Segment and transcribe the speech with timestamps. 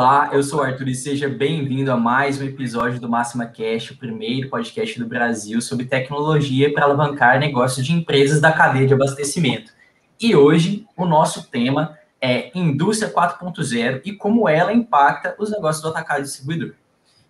[0.00, 3.90] Olá, eu sou o Arthur e seja bem-vindo a mais um episódio do Máxima Cash,
[3.90, 8.94] o primeiro podcast do Brasil sobre tecnologia para alavancar negócios de empresas da cadeia de
[8.94, 9.72] abastecimento.
[10.18, 15.90] E hoje o nosso tema é Indústria 4.0 e como ela impacta os negócios do
[15.90, 16.72] atacado distribuidor.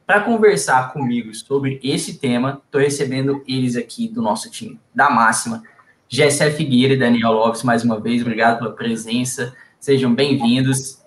[0.07, 5.65] Para conversar comigo sobre esse tema, estou recebendo eles aqui do nosso time da Máxima,
[6.09, 11.00] Gessé Figueira e Daniel Lopes, mais uma vez, obrigado pela presença, sejam bem-vindos.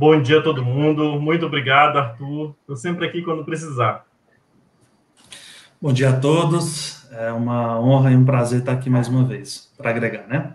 [0.00, 1.20] Bom dia a todo mundo.
[1.20, 2.54] Muito obrigado, Arthur.
[2.60, 4.06] Estou sempre aqui quando precisar.
[5.82, 7.04] Bom dia a todos.
[7.10, 10.54] É uma honra e um prazer estar aqui mais uma vez para agregar, né?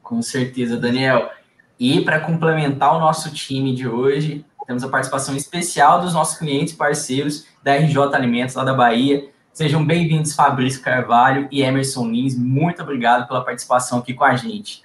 [0.00, 1.32] Com certeza, Daniel.
[1.80, 6.74] E para complementar o nosso time de hoje, temos a participação especial dos nossos clientes
[6.74, 9.30] parceiros da RJ Alimentos, lá da Bahia.
[9.52, 12.38] Sejam bem-vindos, Fabrício Carvalho e Emerson Lins.
[12.38, 14.83] Muito obrigado pela participação aqui com a gente.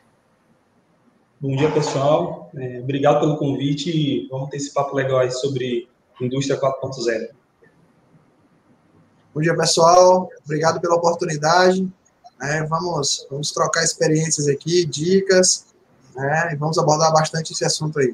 [1.42, 2.52] Bom dia, pessoal.
[2.54, 5.88] É, obrigado pelo convite e vamos ter esse papo legal aí sobre
[6.20, 7.30] indústria 4.0.
[9.34, 10.30] Bom dia, pessoal.
[10.44, 11.90] Obrigado pela oportunidade.
[12.42, 15.68] É, vamos, vamos trocar experiências aqui, dicas,
[16.14, 18.14] né, e vamos abordar bastante esse assunto aí.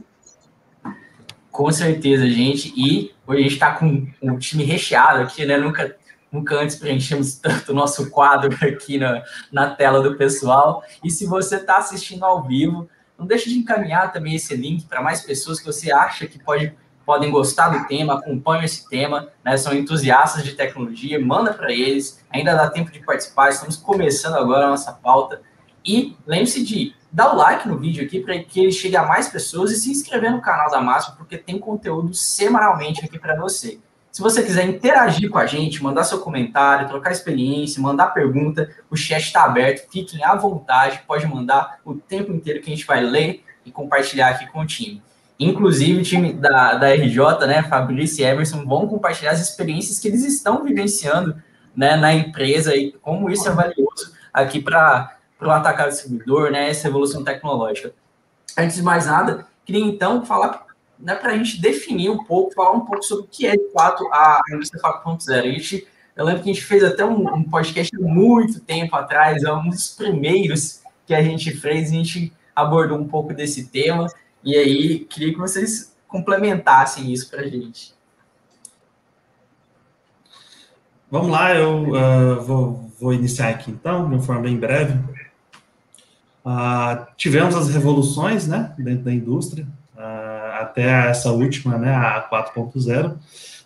[1.50, 2.72] Com certeza, gente.
[2.78, 5.58] E hoje a gente está com um time recheado aqui, né?
[5.58, 5.96] Nunca,
[6.32, 10.84] nunca antes preenchemos tanto o nosso quadro aqui na, na tela do pessoal.
[11.04, 15.02] E se você está assistindo ao vivo, não deixe de encaminhar também esse link para
[15.02, 16.74] mais pessoas que você acha que pode,
[17.06, 19.56] podem gostar do tema, acompanham esse tema, né?
[19.58, 24.66] São entusiastas de tecnologia, manda para eles, ainda dá tempo de participar, estamos começando agora
[24.66, 25.42] a nossa pauta.
[25.86, 29.30] E lembre-se de dar o like no vídeo aqui para que ele chegue a mais
[29.30, 33.80] pessoas e se inscrever no canal da Máxima, porque tem conteúdo semanalmente aqui para você.
[34.16, 38.96] Se você quiser interagir com a gente, mandar seu comentário, trocar experiência, mandar pergunta, o
[38.96, 43.02] chat está aberto, fiquem à vontade, pode mandar o tempo inteiro que a gente vai
[43.04, 45.04] ler e compartilhar aqui com o time.
[45.38, 50.08] Inclusive, o time da, da RJ, né, Fabrício e Emerson, vão compartilhar as experiências que
[50.08, 51.36] eles estão vivenciando
[51.76, 56.70] né, na empresa e como isso é valioso aqui para o atacar o distribuidor, né,
[56.70, 57.92] essa evolução tecnológica.
[58.58, 60.65] Antes de mais nada, queria então falar
[61.00, 63.72] né, para a gente definir um pouco, falar um pouco sobre o que é de
[63.72, 65.40] fato a indústria 4.0.
[65.40, 69.44] A gente, eu lembro que a gente fez até um, um podcast muito tempo atrás,
[69.44, 74.08] é um dos primeiros que a gente fez, a gente abordou um pouco desse tema,
[74.44, 77.94] e aí queria que vocês complementassem isso para a gente.
[81.12, 84.94] Vamos lá, eu uh, vou, vou, iniciar aqui então, de uma forma bem breve.
[86.46, 89.68] Uh, tivemos as revoluções né, dentro da indústria,
[90.62, 93.16] até essa última, né, a 4.0.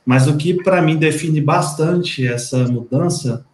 [0.06, 3.46] Mas o que para mim define bastante essa mudança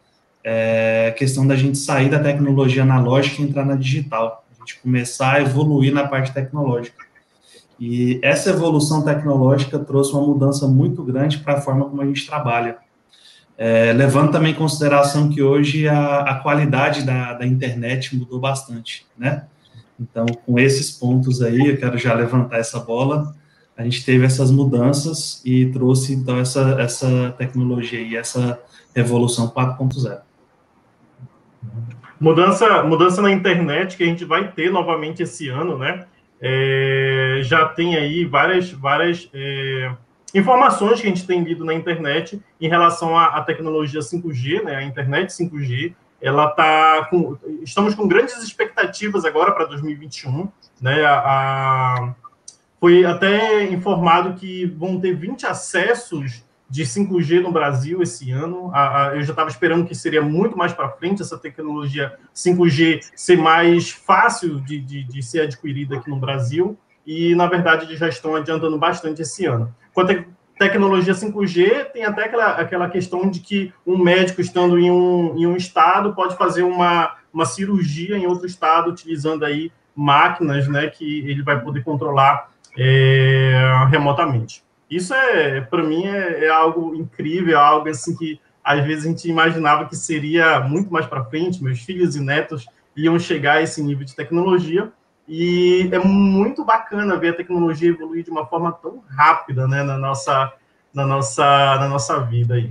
[0.44, 4.80] é a questão da gente sair da tecnologia analógica e entrar na digital, a gente
[4.80, 7.04] começar a evoluir na parte tecnológica.
[7.80, 12.26] E essa evolução tecnológica trouxe uma mudança muito grande para a forma como a gente
[12.26, 12.78] trabalha.
[13.58, 19.06] É, levando também em consideração que hoje a, a qualidade da, da internet mudou bastante,
[19.18, 19.46] né?
[20.00, 23.36] Então, com esses pontos aí, eu quero já levantar essa bola.
[23.78, 28.60] A gente teve essas mudanças e trouxe, então, essa, essa tecnologia e essa
[28.96, 30.20] revolução 4.0.
[32.20, 36.06] Mudança, mudança na internet que a gente vai ter novamente esse ano, né?
[36.42, 39.92] É, já tem aí várias, várias é,
[40.34, 44.76] informações que a gente tem lido na internet em relação à, à tecnologia 5G, né?
[44.76, 50.50] A internet 5G, ela tá com, estamos com grandes expectativas agora para 2021,
[50.82, 51.04] né?
[51.06, 52.16] A, a,
[52.80, 58.72] foi até informado que vão ter 20 acessos de 5G no Brasil esse ano.
[58.74, 63.38] A, eu já estava esperando que seria muito mais para frente essa tecnologia 5G ser
[63.38, 66.78] mais fácil de, de, de, ser adquirida aqui no Brasil.
[67.06, 69.74] E, na verdade, eles já estão adiantando bastante esse ano.
[69.94, 70.26] Quanto a
[70.58, 75.46] tecnologia 5G tem até aquela, aquela questão de que um médico estando em um, em
[75.46, 81.20] um estado pode fazer uma, uma cirurgia em outro estado utilizando aí máquinas, né, que
[81.30, 84.64] ele vai poder controlar é, remotamente.
[84.90, 89.30] Isso é, para mim, é, é, algo incrível, algo assim que às vezes a gente
[89.30, 92.66] imaginava que seria muito mais para frente, meus filhos e netos
[92.96, 94.92] iam chegar a esse nível de tecnologia,
[95.28, 99.98] e é muito bacana ver a tecnologia evoluir de uma forma tão rápida, né, na
[99.98, 100.54] nossa,
[100.94, 102.70] na nossa, na nossa vida aí.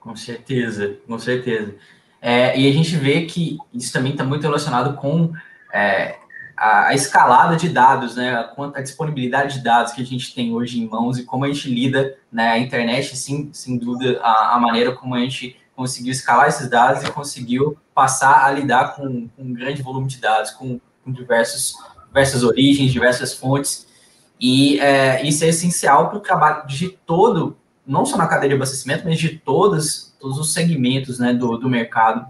[0.00, 1.74] Com certeza, com certeza.
[2.20, 5.32] É, e a gente vê que isso também está muito relacionado com
[5.72, 6.16] é,
[6.56, 10.52] a, a, escalada de dados, né, a, a, disponibilidade de dados que a gente tem
[10.52, 14.56] hoje em mãos e como a gente lida, né, a internet, sim, sem dúvida, a,
[14.56, 19.28] a maneira como a gente conseguiu escalar esses dados e conseguiu passar a lidar com,
[19.28, 21.76] com um grande volume de dados, com com diversos
[22.14, 23.88] diversas origens, diversas fontes,
[24.40, 28.54] e é, isso é essencial para o trabalho de todo, não só na cadeia de
[28.54, 32.26] abastecimento, mas de todas, todos os segmentos né, do, do mercado.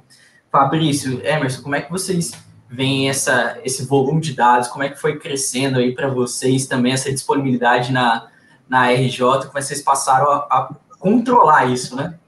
[0.50, 2.32] Fabrício, Emerson, como é que vocês
[2.70, 6.92] veem essa, esse volume de dados, como é que foi crescendo aí para vocês também
[6.92, 8.28] essa disponibilidade na,
[8.68, 12.18] na RJ, como é que vocês passaram a, a controlar isso, né?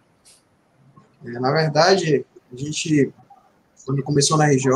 [1.25, 3.12] É, na verdade, a gente,
[3.84, 4.70] quando começou na RJ,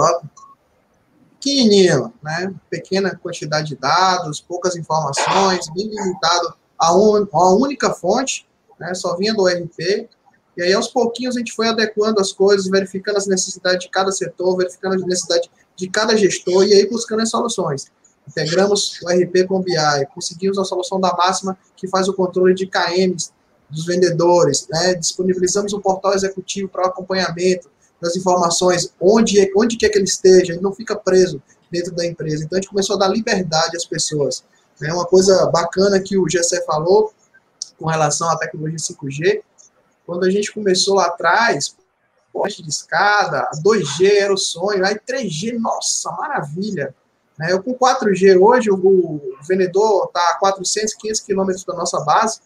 [1.41, 2.55] pequenininho, né?
[2.69, 8.47] Pequena quantidade de dados, poucas informações, bem limitado a, un, a única fonte,
[8.79, 8.95] né?
[8.95, 10.09] Só vinha do RP.
[10.57, 14.13] E aí, aos pouquinhos, a gente foi adequando as coisas, verificando as necessidades de cada
[14.13, 17.87] setor, verificando as necessidades de cada gestor e aí buscando as soluções.
[18.29, 19.75] Integramos o RP com o BI,
[20.15, 23.33] conseguimos a solução da máxima que faz o controle de KMs
[23.69, 24.95] dos vendedores, né?
[24.95, 27.71] disponibilizamos um portal executivo para acompanhamento
[28.01, 32.07] das informações, onde, é, onde quer que ele esteja, ele não fica preso dentro da
[32.07, 32.45] empresa.
[32.45, 34.43] Então, a gente começou a dar liberdade às pessoas.
[34.83, 37.13] É uma coisa bacana que o GC falou
[37.79, 39.43] com relação à tecnologia 5G.
[40.07, 41.77] Quando a gente começou lá atrás,
[42.33, 46.95] poste de escada, 2G era o sonho, aí 3G, nossa, maravilha.
[47.39, 47.53] Né?
[47.53, 52.41] Eu com 4G hoje, o vendedor está a 400, 500 quilômetros da nossa base,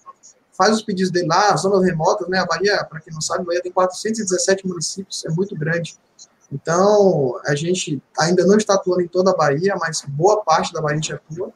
[0.56, 2.38] faz os pedidos dele lá, zonas remotas, né?
[2.38, 5.96] A Bahia, para quem não sabe, a Bahia tem 417 municípios, é muito grande.
[6.52, 10.80] Então, a gente ainda não está atuando em toda a Bahia, mas boa parte da
[10.80, 11.52] Bahia a gente atua.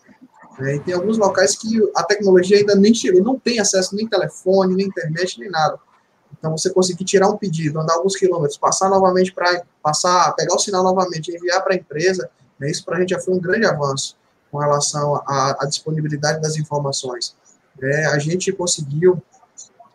[0.59, 0.77] Né?
[0.77, 4.75] E tem alguns locais que a tecnologia ainda nem chegou, não tem acesso nem telefone,
[4.75, 5.79] nem internet, nem nada.
[6.37, 10.59] Então, você conseguir tirar um pedido, andar alguns quilômetros, passar novamente para passar, pegar o
[10.59, 12.29] sinal novamente, enviar para a empresa,
[12.59, 12.71] né?
[12.71, 14.17] isso para a gente já foi um grande avanço
[14.51, 17.37] com relação à, à disponibilidade das informações
[17.83, 19.23] é, a gente conseguiu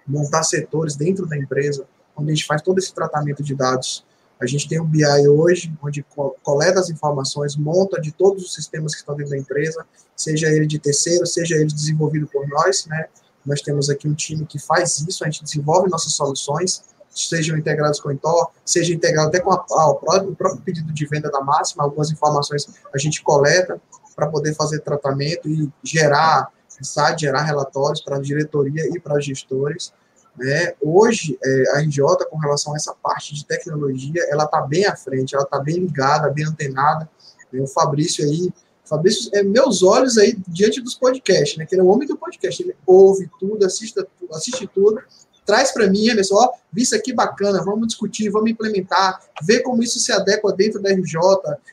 [0.07, 1.85] montar setores dentro da empresa,
[2.15, 4.05] onde a gente faz todo esse tratamento de dados.
[4.39, 6.05] A gente tem um BI hoje, onde
[6.43, 9.85] coleta as informações, monta de todos os sistemas que estão dentro da empresa,
[10.15, 13.07] seja ele de terceiro, seja ele desenvolvido por nós, né?
[13.45, 17.99] Nós temos aqui um time que faz isso, a gente desenvolve nossas soluções, sejam integrados
[17.99, 21.05] com o Intor, seja integrado até com a, a, o, próprio, o próprio pedido de
[21.05, 23.79] venda da máxima, algumas informações a gente coleta
[24.15, 26.49] para poder fazer tratamento e gerar
[26.83, 29.93] precisar gerar relatórios para a diretoria e para gestores.
[30.37, 30.73] Né?
[30.81, 34.95] Hoje, é, a RJ, com relação a essa parte de tecnologia, ela está bem à
[34.95, 37.09] frente, ela está bem ligada, bem antenada.
[37.51, 37.61] Né?
[37.61, 38.51] O Fabrício aí,
[38.83, 41.65] Fabrício é meus olhos aí diante dos podcasts, né?
[41.65, 43.95] Que ele é o homem do podcast, ele ouve tudo, assiste,
[44.31, 45.01] assiste tudo,
[45.45, 49.81] traz para mim, Emerson, ó, vi isso aqui bacana, vamos discutir, vamos implementar, ver como
[49.81, 51.17] isso se adequa dentro da RJ,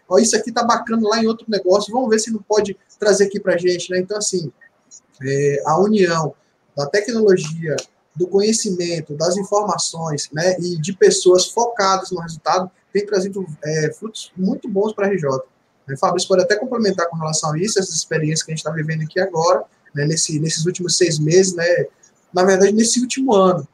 [0.08, 3.24] ó, isso aqui tá bacana lá em outro negócio, vamos ver se não pode trazer
[3.24, 3.98] aqui para gente, né?
[3.98, 4.52] Então, assim,
[5.22, 6.34] é, a união
[6.76, 7.76] da tecnologia,
[8.14, 14.32] do conhecimento, das informações, né, e de pessoas focadas no resultado, tem trazido é, frutos
[14.36, 15.28] muito bons para a RJ.
[15.86, 18.70] Né, Fabrício pode até complementar com relação a isso, essas experiências que a gente está
[18.70, 19.64] vivendo aqui agora,
[19.94, 21.86] né, nesse, nesses últimos seis meses, né,
[22.32, 23.66] na verdade, nesse último ano.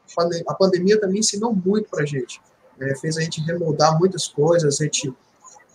[0.47, 2.41] A pandemia também ensinou muito para a gente.
[2.77, 5.13] Né, fez a gente remoldar muitas coisas, a gente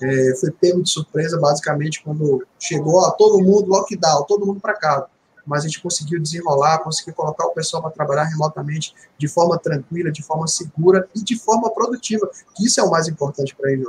[0.01, 4.75] é, foi pego de surpresa, basicamente, quando chegou a todo mundo, lockdown, todo mundo para
[4.75, 5.12] casa
[5.47, 10.11] mas a gente conseguiu desenrolar, conseguiu colocar o pessoal para trabalhar remotamente de forma tranquila,
[10.11, 13.85] de forma segura e de forma produtiva, que isso é o mais importante para ele.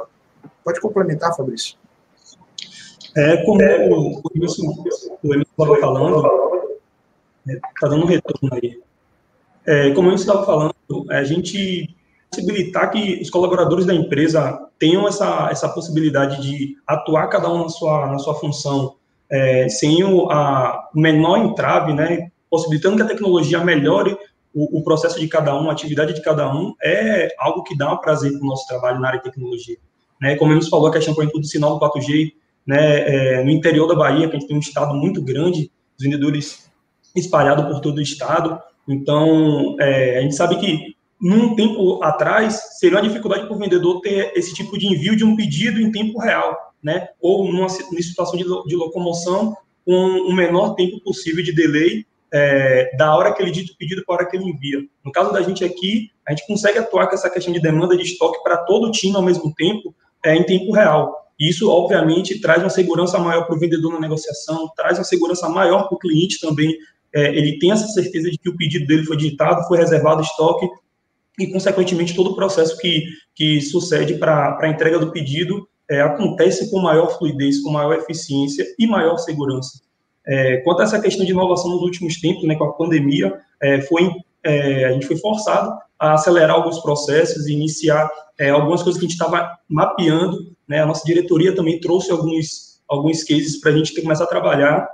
[0.64, 1.78] Pode complementar, Fabrício.
[3.16, 4.84] É, como o Wilson
[5.42, 6.80] estava falando,
[7.46, 8.82] está é, dando um retorno aí.
[9.66, 10.74] É, como eu estava falando,
[11.10, 11.96] a gente
[12.30, 17.70] possibilitar que os colaboradores da empresa tenham essa, essa possibilidade de atuar cada um na
[17.70, 18.96] sua, na sua função,
[19.34, 24.16] é, sem o, a, menor entrave, né, possibilitando que a tecnologia melhore
[24.54, 27.92] o, o, processo de cada um, a atividade de cada um, é algo que dá
[27.92, 29.78] um prazer para o nosso trabalho na área de tecnologia.
[30.22, 30.36] Né?
[30.36, 32.34] Como a gente falou, a questão, por exemplo, do sinal do 4G,
[32.68, 36.04] né, é, no interior da Bahia, que a gente tem um estado muito grande, os
[36.04, 36.72] vendedores
[37.16, 42.98] espalhados por todo o estado, então é, a gente sabe que num tempo atrás seria
[42.98, 46.20] uma dificuldade para o vendedor ter esse tipo de envio de um pedido em tempo
[46.20, 51.54] real né, ou numa, numa situação de, de, locomoção com o menor tempo possível de
[51.54, 54.80] delay é, da hora que ele dita o pedido para a hora que ele envia.
[55.06, 58.04] No caso da gente aqui, a gente consegue atuar com essa questão de demanda de
[58.04, 59.94] estoque para todo o time ao mesmo tempo,
[60.26, 61.24] é, em tempo real.
[61.40, 65.88] Isso, obviamente, traz uma segurança maior para o vendedor na negociação, traz uma segurança maior
[65.88, 66.76] para o cliente também.
[67.14, 70.68] É, ele tem essa certeza de que o pedido dele foi digitado, foi reservado estoque,
[71.38, 76.70] e, consequentemente, todo o processo que, que sucede para a entrega do pedido é, acontece
[76.70, 79.82] com maior fluidez, com maior eficiência e maior segurança.
[80.26, 83.82] É, quanto a essa questão de inovação nos últimos tempos, né, com a pandemia, é,
[83.82, 84.10] foi,
[84.44, 88.10] é, a gente foi forçado a acelerar alguns processos e iniciar
[88.40, 90.54] é, algumas coisas que a gente estava mapeando.
[90.68, 94.88] Né, a nossa diretoria também trouxe alguns, alguns cases para a gente começar a trabalhar,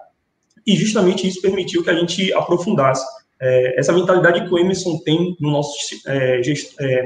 [0.66, 3.06] e justamente isso permitiu que a gente aprofundasse.
[3.42, 5.74] É, essa mentalidade que o Emerson tem no nosso,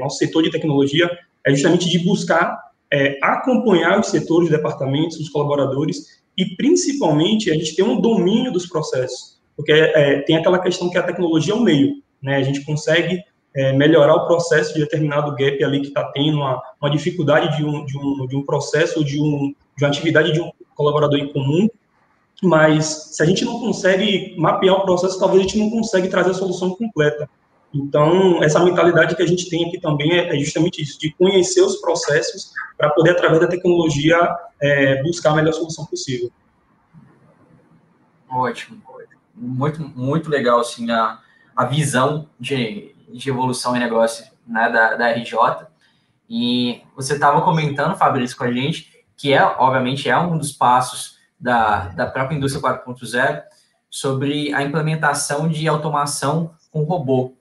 [0.00, 1.08] nosso setor de tecnologia
[1.46, 2.63] é justamente de buscar
[2.94, 8.52] é, acompanhar os setores, os departamentos, os colaboradores, e principalmente a gente ter um domínio
[8.52, 12.36] dos processos, porque é, tem aquela questão que a tecnologia é o meio, né?
[12.36, 13.20] A gente consegue
[13.54, 17.64] é, melhorar o processo de determinado gap ali que está tendo, uma, uma dificuldade de
[17.64, 21.32] um, de, um, de um processo, de, um, de uma atividade de um colaborador em
[21.32, 21.68] comum,
[22.42, 26.30] mas se a gente não consegue mapear o processo, talvez a gente não consegue trazer
[26.30, 27.28] a solução completa.
[27.74, 31.60] Então, essa mentalidade que a gente tem aqui também é, é justamente isso, de conhecer
[31.60, 34.16] os processos para poder, através da tecnologia,
[34.62, 36.30] é, buscar a melhor solução possível.
[38.30, 38.80] Ótimo.
[39.34, 41.18] Muito, muito legal, assim, a,
[41.56, 45.66] a visão de, de evolução em negócio né, da, da RJ.
[46.30, 51.18] E você estava comentando, Fabrício, com a gente, que é, obviamente, é um dos passos
[51.38, 53.42] da, da própria indústria 4.0
[53.90, 57.34] sobre a implementação de automação com robô,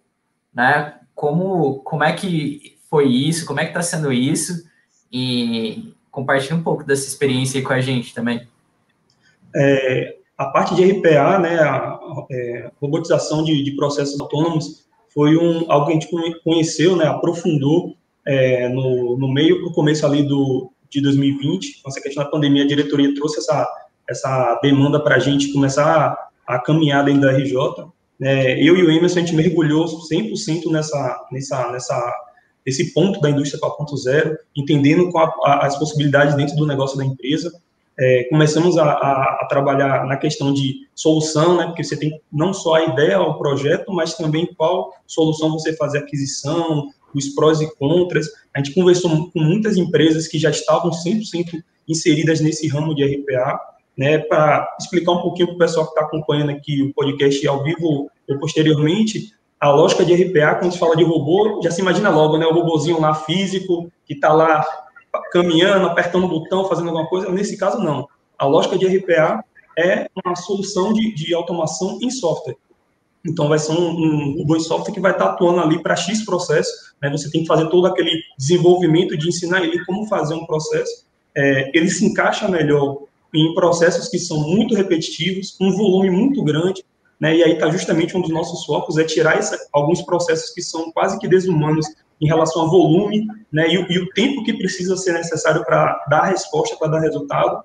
[0.53, 0.95] né?
[1.15, 3.45] Como, como é que foi isso?
[3.45, 4.63] Como é que está sendo isso?
[5.11, 8.47] E compartilhe um pouco dessa experiência aí com a gente também.
[9.55, 11.99] É, a parte de RPA, né, a,
[12.31, 14.83] é, robotização de, de, processos autônomos,
[15.13, 17.95] foi um, algo que a gente conheceu, né, aprofundou
[18.25, 22.29] é, no, no meio para o começo ali do, de 2020, com essa questão da
[22.29, 23.67] pandemia, a diretoria trouxe essa,
[24.09, 27.55] essa demanda para a gente começar a, a caminhar dentro da RJ.
[28.23, 32.15] É, eu e o Emerson, a gente mergulhou 100% nessa, nessa, nessa,
[32.65, 37.51] nesse ponto da indústria 4.0, entendendo a, as possibilidades dentro do negócio da empresa,
[37.99, 42.53] é, começamos a, a, a, trabalhar na questão de solução, né, porque você tem não
[42.53, 47.75] só a ideia, o projeto, mas também qual solução você fazer aquisição, os prós e
[47.75, 48.27] contras.
[48.55, 53.59] A gente conversou com muitas empresas que já estavam 100% inseridas nesse ramo de RPA,
[53.95, 57.63] né, para explicar um pouquinho para o pessoal que está acompanhando aqui o podcast ao
[57.63, 62.09] vivo ou posteriormente, a lógica de RPA, quando se fala de robô, já se imagina
[62.09, 64.65] logo, né, o robôzinho lá físico, que está lá
[65.31, 67.29] caminhando, apertando o botão, fazendo alguma coisa.
[67.31, 68.07] Nesse caso, não.
[68.37, 69.43] A lógica de RPA
[69.77, 72.57] é uma solução de, de automação em software.
[73.25, 76.25] Então, vai ser um, um robô em software que vai estar atuando ali para X
[76.25, 76.69] processo.
[77.01, 77.09] Né?
[77.09, 81.05] Você tem que fazer todo aquele desenvolvimento de ensinar ele como fazer um processo.
[81.35, 83.03] É, ele se encaixa melhor
[83.33, 86.83] em processos que são muito repetitivos, um volume muito grande,
[87.23, 87.37] né?
[87.37, 90.91] E aí está justamente um dos nossos focos é tirar essa, alguns processos que são
[90.91, 91.85] quase que desumanos
[92.19, 93.65] em relação a volume, né?
[93.69, 97.63] E, e o tempo que precisa ser necessário para dar resposta, para dar resultado,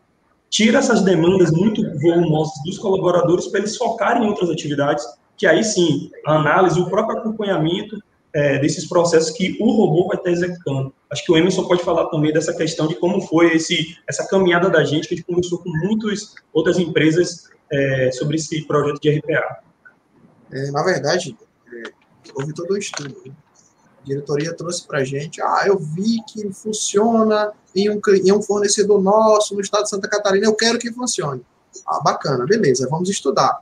[0.49, 5.05] tira essas demandas muito volumosas dos colaboradores para eles focarem em outras atividades,
[5.37, 8.00] que aí sim a análise, o próprio acompanhamento
[8.35, 10.93] é, desses processos que o robô vai estar executando.
[11.11, 14.69] Acho que o Emerson pode falar também dessa questão de como foi esse, essa caminhada
[14.69, 19.11] da gente, que a gente conversou com muitas outras empresas é, sobre esse projeto de
[19.19, 19.59] RPA.
[20.51, 21.37] É, na verdade,
[21.73, 21.91] é,
[22.35, 23.17] houve todo o um estudo.
[23.25, 23.33] Né?
[24.03, 28.41] A diretoria trouxe para a gente, ah, eu vi que funciona em um, em um
[28.41, 31.43] fornecedor nosso no estado de Santa Catarina, eu quero que funcione.
[31.87, 33.61] Ah, bacana, beleza, vamos estudar.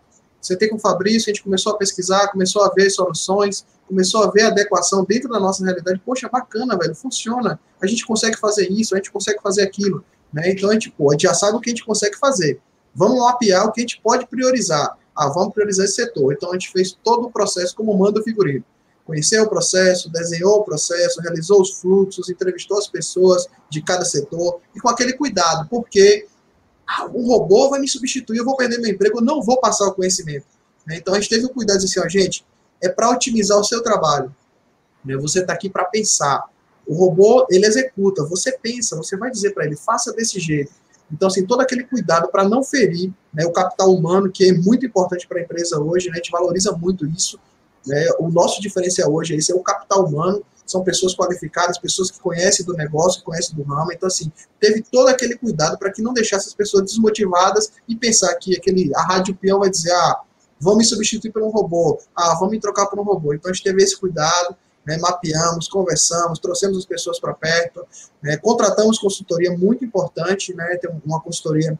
[0.59, 4.31] Tem com o Fabrício, a gente começou a pesquisar, começou a ver soluções, começou a
[4.31, 6.00] ver adequação dentro da nossa realidade.
[6.05, 7.59] Poxa, bacana, velho, funciona.
[7.81, 10.05] A gente consegue fazer isso, a gente consegue fazer aquilo.
[10.33, 10.50] Né?
[10.50, 12.61] Então, a gente, pô, a gente já sabe o que a gente consegue fazer.
[12.95, 14.97] Vamos mapear o que a gente pode priorizar.
[15.14, 16.33] Ah, vamos priorizar esse setor.
[16.33, 18.64] Então, a gente fez todo o processo como manda o figurino.
[19.05, 24.61] Conheceu o processo, desenhou o processo, realizou os fluxos, entrevistou as pessoas de cada setor
[24.75, 26.26] e com aquele cuidado, porque
[26.87, 29.95] ah, um robô vai me substituir, eu vou perder meu emprego, não vou passar o
[29.95, 30.47] conhecimento.
[30.87, 30.97] Né?
[30.97, 32.47] Então a gente teve o cuidado de dizer assim, ó, gente,
[32.81, 34.35] é para otimizar o seu trabalho.
[35.05, 35.16] Né?
[35.16, 36.45] Você está aqui para pensar.
[36.87, 40.73] O robô, ele executa, você pensa, você vai dizer para ele, faça desse jeito.
[41.11, 44.85] Então, assim, todo aquele cuidado para não ferir né, o capital humano, que é muito
[44.87, 47.38] importante para a empresa hoje, né, a gente valoriza muito isso.
[47.87, 52.11] Né, o nosso diferencial hoje é esse, é o capital humano, são pessoas qualificadas, pessoas
[52.11, 53.93] que conhecem do negócio, conhecem do ramo.
[53.93, 58.35] Então, assim, teve todo aquele cuidado para que não deixasse as pessoas desmotivadas e pensar
[58.35, 60.21] que aquele, a rádio peão vai dizer, ah,
[60.59, 63.33] vamos me substituir por um robô, ah, vamos me trocar por um robô.
[63.33, 67.85] Então, a gente teve esse cuidado, né, mapeamos, conversamos, trouxemos as pessoas para perto,
[68.23, 71.78] né, contratamos consultoria muito importante, né, tem uma consultoria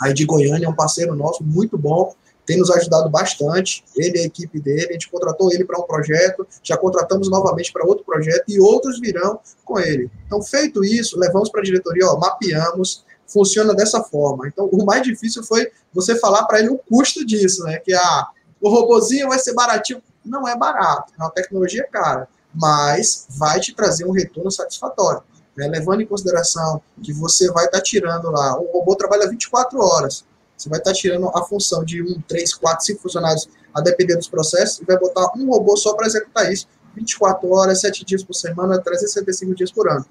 [0.00, 4.24] aí de Goiânia, um parceiro nosso muito bom, tem nos ajudado bastante, ele e a
[4.24, 8.44] equipe dele, a gente contratou ele para um projeto, já contratamos novamente para outro projeto
[8.48, 10.10] e outros virão com ele.
[10.26, 14.46] Então, feito isso, levamos para a diretoria, ó, mapeamos, funciona dessa forma.
[14.46, 17.78] Então, o mais difícil foi você falar para ele o custo disso, né?
[17.78, 18.26] Que ah,
[18.60, 20.02] o robozinho vai ser baratinho.
[20.24, 25.22] Não é barato, é uma tecnologia cara, mas vai te trazer um retorno satisfatório.
[25.56, 29.78] né, levando em consideração que você vai estar tá tirando lá, o robô trabalha 24
[29.80, 30.24] horas,
[30.62, 34.16] você vai estar tá tirando a função de um, três, quatro, cinco funcionários, a depender
[34.16, 38.22] dos processos, e vai botar um robô só para executar isso, 24 horas, 7 dias
[38.22, 40.04] por semana, 365 dias por ano.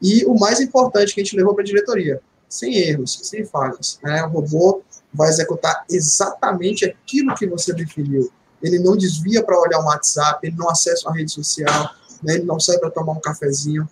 [0.00, 3.98] E o mais importante que a gente levou para a diretoria, sem erros, sem falhas.
[4.02, 4.22] Né?
[4.24, 8.30] O robô vai executar exatamente aquilo que você definiu.
[8.62, 11.90] Ele não desvia para olhar um WhatsApp, ele não acessa uma rede social,
[12.22, 12.34] né?
[12.34, 13.88] ele não sai para tomar um cafezinho.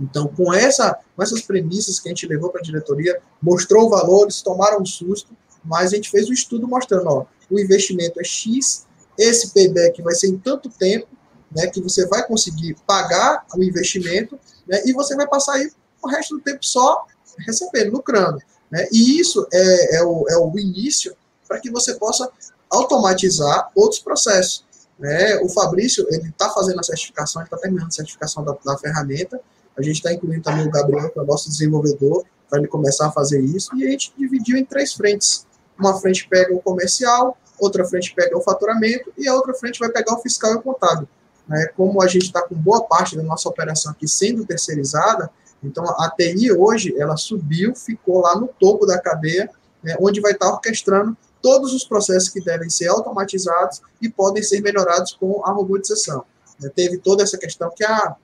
[0.00, 4.42] Então, com, essa, com essas premissas que a gente levou para a diretoria, mostrou valores,
[4.42, 8.86] tomaram um susto, mas a gente fez um estudo mostrando, ó, o investimento é X,
[9.18, 11.08] esse payback vai ser em tanto tempo,
[11.50, 15.70] né, que você vai conseguir pagar o investimento, né, e você vai passar aí
[16.02, 17.06] o resto do tempo só
[17.38, 18.38] recebendo, lucrando.
[18.70, 18.86] Né?
[18.92, 22.30] E isso é, é, o, é o início para que você possa
[22.70, 24.64] automatizar outros processos.
[24.98, 25.36] Né?
[25.38, 29.40] O Fabrício ele está fazendo a certificação, ele está terminando a certificação da, da ferramenta.
[29.78, 33.06] A gente está incluindo também o Gabriel, que é o nosso desenvolvedor, para ele começar
[33.06, 33.74] a fazer isso.
[33.76, 35.46] E a gente dividiu em três frentes.
[35.78, 39.90] Uma frente pega o comercial, outra frente pega o faturamento e a outra frente vai
[39.90, 41.08] pegar o fiscal e o contábil.
[41.46, 41.66] Né?
[41.76, 45.30] Como a gente está com boa parte da nossa operação aqui sendo terceirizada,
[45.62, 49.50] então, a TI hoje, ela subiu, ficou lá no topo da cadeia,
[49.82, 54.60] né, onde vai estar orquestrando todos os processos que devem ser automatizados e podem ser
[54.60, 56.24] melhorados com a robotização.
[56.60, 58.16] Né, teve toda essa questão que ah,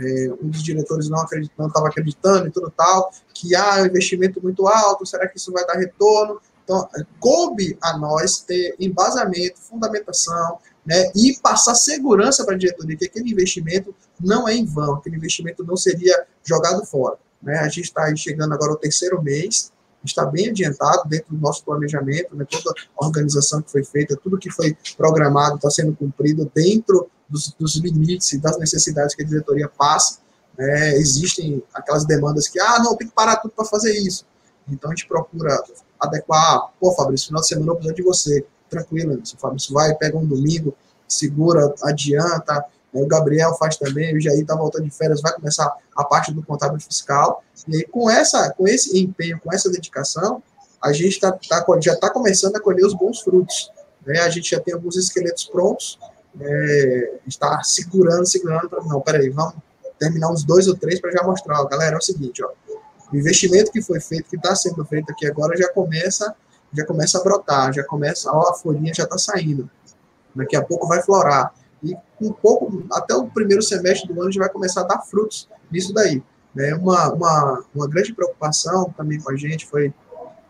[0.00, 3.86] é, um dos diretores não acreditando, estava acreditando e tudo tal, que há ah, um
[3.86, 6.40] investimento muito alto, será que isso vai dar retorno?
[6.64, 6.88] Então,
[7.18, 13.30] coube a nós ter embasamento, fundamentação, né, e passar segurança para a diretoria que aquele
[13.30, 17.16] investimento não é em vão, aquele investimento não seria jogado fora.
[17.42, 17.58] Né?
[17.58, 19.72] A gente está chegando agora ao terceiro mês,
[20.04, 22.46] está bem adiantado dentro do nosso planejamento, né?
[22.50, 27.54] toda a organização que foi feita, tudo que foi programado está sendo cumprido dentro dos,
[27.58, 30.18] dos limites e das necessidades que a diretoria passa.
[30.56, 30.94] Né?
[30.96, 34.24] Existem aquelas demandas que, ah, não, tem que parar tudo para fazer isso.
[34.68, 35.62] Então a gente procura
[36.00, 40.26] adequar, pô, Fabrício, final de semana eu preciso de você tranquilo, Fabrício vai, pega um
[40.26, 40.74] domingo,
[41.08, 46.04] segura, adianta, o Gabriel faz também, o Jair está voltando de férias, vai começar a
[46.04, 50.42] parte do contábil fiscal, e aí com, essa, com esse empenho, com essa dedicação,
[50.82, 53.70] a gente tá, tá, já está começando a colher os bons frutos.
[54.06, 54.20] Né?
[54.20, 55.98] A gente já tem alguns esqueletos prontos,
[56.40, 59.54] é, está segurando, segurando, pra, não, peraí, vamos
[59.98, 62.50] terminar uns dois ou três para já mostrar, galera, é o seguinte, ó,
[63.12, 66.34] o investimento que foi feito, que está sendo feito aqui agora, já começa
[66.72, 69.68] já começa a brotar, já começa, ó, a folhinha já está saindo.
[70.34, 71.52] Daqui a pouco vai florar.
[72.20, 75.92] Um pouco, até o primeiro semestre do ano já vai começar a dar frutos nisso
[75.92, 76.22] daí.
[76.54, 76.74] Né?
[76.74, 79.92] Uma, uma, uma grande preocupação também com a gente foi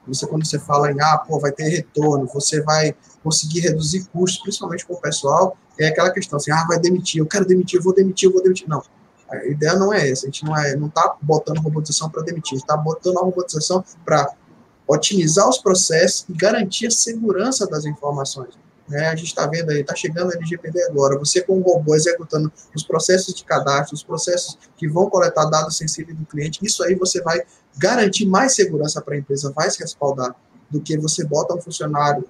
[0.07, 4.41] você quando você fala em ah, pô, vai ter retorno, você vai conseguir reduzir custos,
[4.41, 7.83] principalmente com o pessoal, é aquela questão assim, ah, vai demitir, eu quero demitir, eu
[7.83, 8.67] vou demitir, eu vou demitir.
[8.69, 8.83] Não,
[9.31, 12.57] a ideia não é essa, a gente não é, não está botando robotização para demitir,
[12.57, 14.33] está botando a robotização para
[14.87, 18.55] otimizar os processos e garantir a segurança das informações.
[18.89, 19.09] Né?
[19.09, 22.51] A gente está vendo aí, está chegando a LGPD agora, você com o robô executando
[22.75, 26.95] os processos de cadastro, os processos que vão coletar dados sensíveis do cliente, isso aí
[26.95, 27.43] você vai
[27.77, 30.35] garantir mais segurança para a empresa, vai se respaldar,
[30.71, 32.25] do que você bota um funcionário,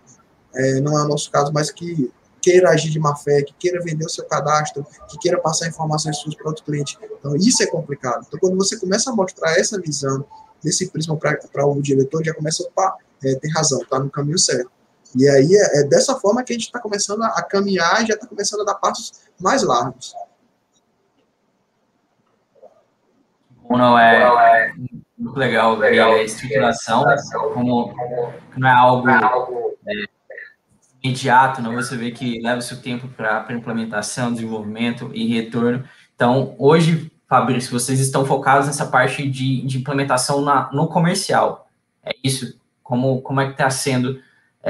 [0.54, 3.82] é, não é o nosso caso, mas que queira agir de má fé, que queira
[3.82, 6.96] vender o seu cadastro, que queira passar informações suas para outro cliente.
[7.18, 8.24] Então, isso é complicado.
[8.26, 10.24] Então, quando você começa a mostrar essa visão,
[10.62, 14.70] desse prisma para o diretor, já começa, opa, é, tem razão, está no caminho certo.
[15.16, 18.06] E aí é, é dessa forma que a gente está começando a, a, caminhar e
[18.06, 20.14] já está começando a dar passos mais largos.
[23.70, 24.72] Não é
[25.16, 27.04] muito legal ver a estruturação,
[27.52, 27.94] como
[28.56, 30.04] não é algo é,
[31.02, 35.84] imediato, não você vê que leva o seu tempo para implementação, desenvolvimento e retorno.
[36.14, 41.68] Então, hoje Fabrício, vocês estão focados nessa parte de, de implementação na, no comercial.
[42.02, 42.58] É isso?
[42.82, 44.18] Como, como é que está sendo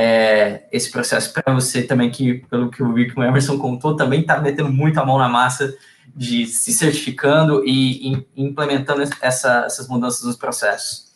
[0.01, 4.71] é, esse processo para você também, que pelo que o Emerson contou, também está metendo
[4.71, 5.77] muito a mão na massa
[6.15, 11.09] de se certificando e, e implementando essa, essas mudanças nos processos?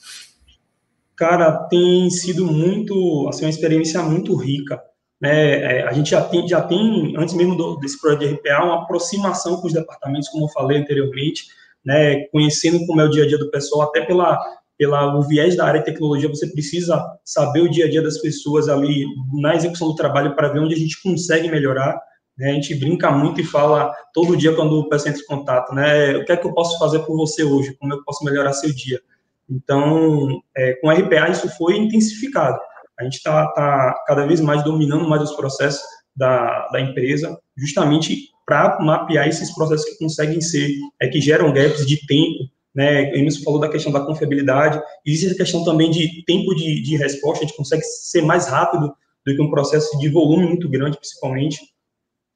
[1.14, 4.82] Cara, tem sido muito, assim, uma experiência muito rica.
[5.20, 5.60] Né?
[5.60, 8.82] É, a gente já tem, já tem antes mesmo do, desse projeto de RPA, uma
[8.82, 11.44] aproximação com os departamentos, como eu falei anteriormente,
[11.84, 12.24] né?
[12.32, 14.36] conhecendo como é o dia a dia do pessoal, até pela,
[14.78, 18.18] pela o viés da área de tecnologia, você precisa saber o dia a dia das
[18.18, 22.00] pessoas ali na execução do trabalho para ver onde a gente consegue melhorar.
[22.36, 22.50] Né?
[22.50, 26.16] A gente brinca muito e fala todo dia quando o pessoal entra em contato, né?
[26.16, 27.76] O que é que eu posso fazer por você hoje?
[27.78, 29.00] Como eu posso melhorar seu dia?
[29.48, 32.58] Então, é, com RPA isso foi intensificado.
[32.98, 35.82] A gente está tá cada vez mais dominando mais os processos
[36.16, 41.86] da, da empresa, justamente para mapear esses processos que conseguem ser, é, que geram gaps
[41.86, 43.14] de tempo, né?
[43.16, 47.44] Emerson falou da questão da confiabilidade, existe a questão também de tempo de, de resposta,
[47.44, 48.92] a gente consegue ser mais rápido
[49.24, 51.60] do que um processo de volume muito grande, principalmente.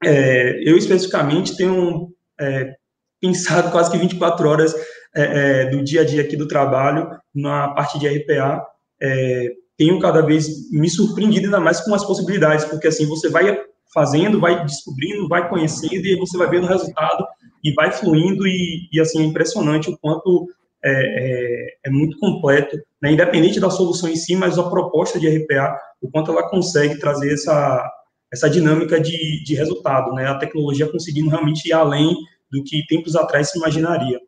[0.04, 2.74] É, eu, especificamente, tenho é,
[3.20, 4.74] pensado quase que 24 horas
[5.14, 8.64] é, é, do dia a dia aqui do trabalho na parte de RPA.
[9.00, 13.58] É, tenho cada vez me surpreendido ainda mais com as possibilidades, porque assim, você vai
[13.92, 17.26] fazendo, vai descobrindo, vai conhecendo e você vai vendo o resultado
[17.62, 20.48] e vai fluindo e, e assim, é impressionante o quanto
[20.84, 23.10] é, é, é, muito completo, né?
[23.10, 27.32] independente da solução em si, mas a proposta de RPA, o quanto ela consegue trazer
[27.32, 27.90] essa,
[28.32, 30.28] essa dinâmica de, de resultado, né?
[30.28, 32.14] a tecnologia conseguindo realmente ir além
[32.50, 34.20] do que tempos atrás se imaginaria.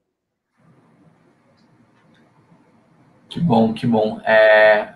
[3.28, 4.20] Que bom, que bom.
[4.24, 4.94] É,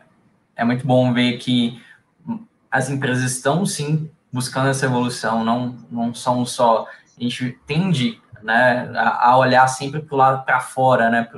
[0.57, 1.81] é muito bom ver que
[2.71, 6.87] as empresas estão, sim, buscando essa evolução, não, não são só...
[7.17, 11.29] A gente tende né, a, a olhar sempre para o lado para fora, né,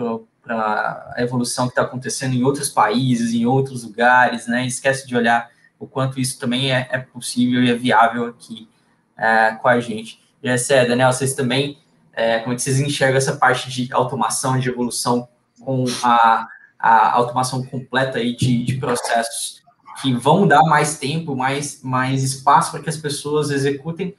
[0.44, 5.16] para a evolução que está acontecendo em outros países, em outros lugares, né, esquece de
[5.16, 8.68] olhar o quanto isso também é, é possível e é viável aqui
[9.16, 10.20] é, com a gente.
[10.42, 11.78] E essa é, Daniel, vocês também,
[12.12, 15.28] é, como é que vocês enxergam essa parte de automação, de evolução
[15.60, 16.46] com a,
[16.78, 19.62] a automação completa aí de, de processos
[20.00, 24.14] que vão dar mais tempo, mais, mais espaço para que as pessoas executem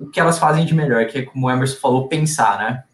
[0.00, 2.84] o que elas fazem de melhor, que é como o Emerson falou, pensar, né?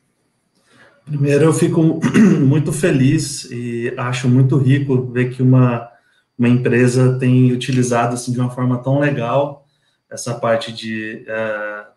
[1.04, 2.00] Primeiro, eu fico
[2.44, 5.88] muito feliz e acho muito rico ver que uma,
[6.36, 9.64] uma empresa tem utilizado assim, de uma forma tão legal
[10.10, 11.24] essa parte de,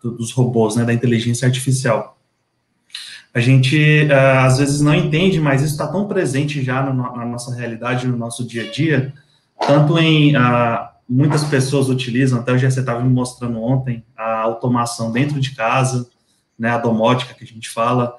[0.04, 2.17] uh, dos robôs, né, da inteligência artificial.
[3.34, 7.26] A gente, uh, às vezes, não entende, mas isso está tão presente já no, na
[7.26, 9.13] nossa realidade, no nosso dia a dia,
[9.60, 15.12] tanto em uh, muitas pessoas utilizam, até o GC estava me mostrando ontem, a automação
[15.12, 16.08] dentro de casa,
[16.58, 18.13] né, a domótica que a gente fala.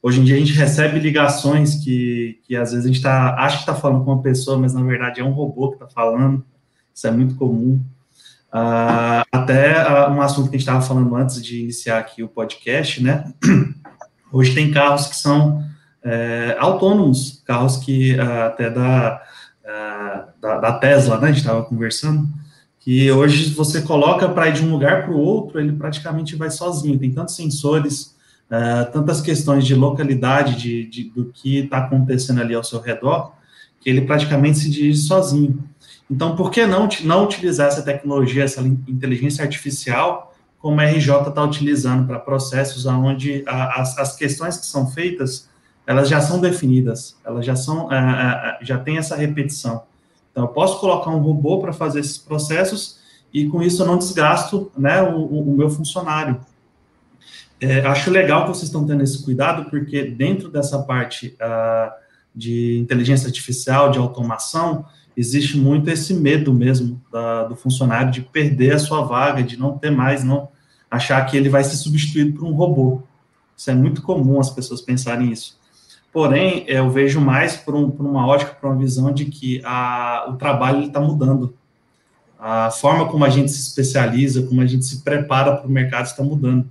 [0.00, 3.56] Hoje em dia a gente recebe ligações que, que às vezes a gente tá, acha
[3.56, 6.44] que está falando com uma pessoa, mas na verdade é um robô que está falando.
[6.94, 7.82] Isso é muito comum.
[8.48, 12.28] Uh, até uh, um assunto que a gente estava falando antes de iniciar aqui o
[12.28, 13.32] podcast, né?
[14.32, 15.64] Hoje tem carros que são
[16.02, 19.20] é, autônomos, carros que uh, até da
[20.40, 21.24] da, da, Tesla, né?
[21.24, 22.28] A gente estava conversando,
[22.78, 26.50] que hoje você coloca para ir de um lugar para o outro, ele praticamente vai
[26.50, 26.98] sozinho.
[26.98, 28.14] Tem tantos sensores,
[28.48, 33.32] uh, tantas questões de localidade de, de do que está acontecendo ali ao seu redor,
[33.80, 35.58] que ele praticamente se dirige sozinho.
[36.08, 41.42] Então, por que não, não utilizar essa tecnologia, essa inteligência artificial, como a RJ está
[41.42, 45.48] utilizando para processos onde as, as questões que são feitas
[45.86, 49.84] elas já são definidas, elas já são, é, é, é, já tem essa repetição.
[50.30, 52.98] Então, eu posso colocar um robô para fazer esses processos
[53.32, 56.40] e com isso eu não desgasto, né, o, o meu funcionário.
[57.60, 61.90] É, acho legal que vocês estão tendo esse cuidado, porque dentro dessa parte uh,
[62.34, 64.84] de inteligência artificial, de automação,
[65.16, 69.78] existe muito esse medo mesmo da, do funcionário de perder a sua vaga, de não
[69.78, 70.48] ter mais, não
[70.90, 73.02] achar que ele vai ser substituído por um robô.
[73.56, 75.55] Isso é muito comum as pessoas pensarem isso.
[76.16, 80.24] Porém, eu vejo mais por, um, por uma ótica, por uma visão de que a,
[80.30, 81.54] o trabalho está mudando.
[82.38, 86.06] A forma como a gente se especializa, como a gente se prepara para o mercado
[86.06, 86.66] está mudando.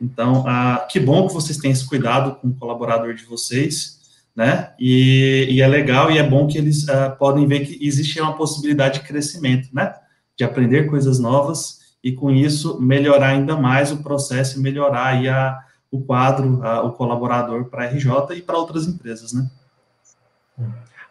[0.00, 3.98] Então, a, que bom que vocês têm esse cuidado com o colaborador de vocês,
[4.36, 4.70] né?
[4.78, 8.36] E, e é legal e é bom que eles uh, podem ver que existe uma
[8.36, 9.92] possibilidade de crescimento, né?
[10.36, 15.58] De aprender coisas novas e, com isso, melhorar ainda mais o processo, melhorar aí a,
[15.90, 19.50] o quadro, a, o colaborador para a RJ e para outras empresas, né?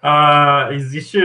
[0.01, 1.19] Ah, existe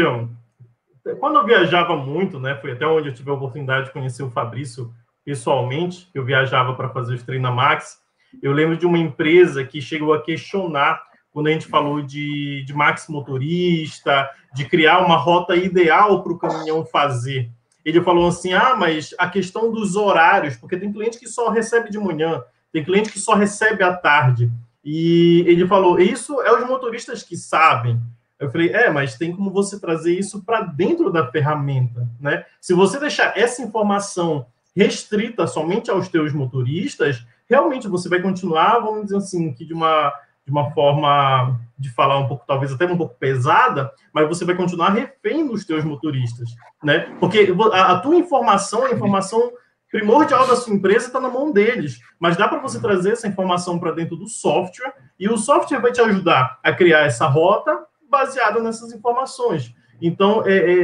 [1.19, 4.31] quando eu viajava muito, né, foi até onde eu tive a oportunidade de conhecer o
[4.31, 4.93] Fabrício
[5.25, 8.01] pessoalmente, eu viajava para fazer os Max.
[8.43, 12.75] eu lembro de uma empresa que chegou a questionar quando a gente falou de, de
[12.75, 17.51] Max motorista, de criar uma rota ideal para o caminhão fazer.
[17.85, 21.91] Ele falou assim: ah, mas a questão dos horários, porque tem cliente que só recebe
[21.91, 24.51] de manhã, tem cliente que só recebe à tarde.
[24.85, 28.01] E ele falou: Isso é os motoristas que sabem.
[28.39, 32.45] Eu falei: É, mas tem como você trazer isso para dentro da ferramenta, né?
[32.61, 39.05] Se você deixar essa informação restrita somente aos teus motoristas, realmente você vai continuar, vamos
[39.05, 40.13] dizer assim, que de uma
[40.45, 44.57] de uma forma de falar um pouco, talvez até um pouco pesada, mas você vai
[44.57, 46.51] continuar refém dos teus motoristas,
[46.83, 47.15] né?
[47.21, 49.53] Porque a, a tua informação é informação
[49.93, 52.01] primordial da sua empresa está na mão deles.
[52.19, 55.93] Mas dá para você trazer essa informação para dentro do software e o software vai
[55.93, 57.79] te ajudar a criar essa rota
[58.11, 59.75] baseada nessas informações.
[60.01, 60.83] Então, é, é,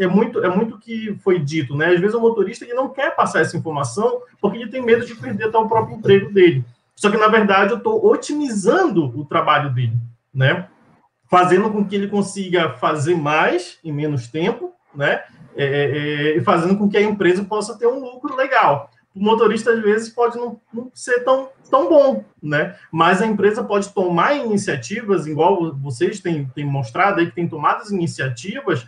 [0.00, 1.90] é, é muito é muito que foi dito, né?
[1.90, 5.14] Às vezes o motorista ele não quer passar essa informação porque ele tem medo de
[5.14, 6.64] perder até o próprio emprego dele.
[6.96, 9.92] Só que, na verdade, eu estou otimizando o trabalho dele,
[10.34, 10.66] né?
[11.30, 15.22] Fazendo com que ele consiga fazer mais em menos tempo, né?
[15.56, 18.90] É, é, é, fazendo com que a empresa possa ter um lucro legal.
[19.14, 22.76] O motorista, às vezes, pode não, não, ser tão, tão bom, né?
[22.92, 27.80] Mas a empresa pode tomar iniciativas, igual vocês têm, têm mostrado aí, que tem tomado
[27.80, 28.86] as iniciativas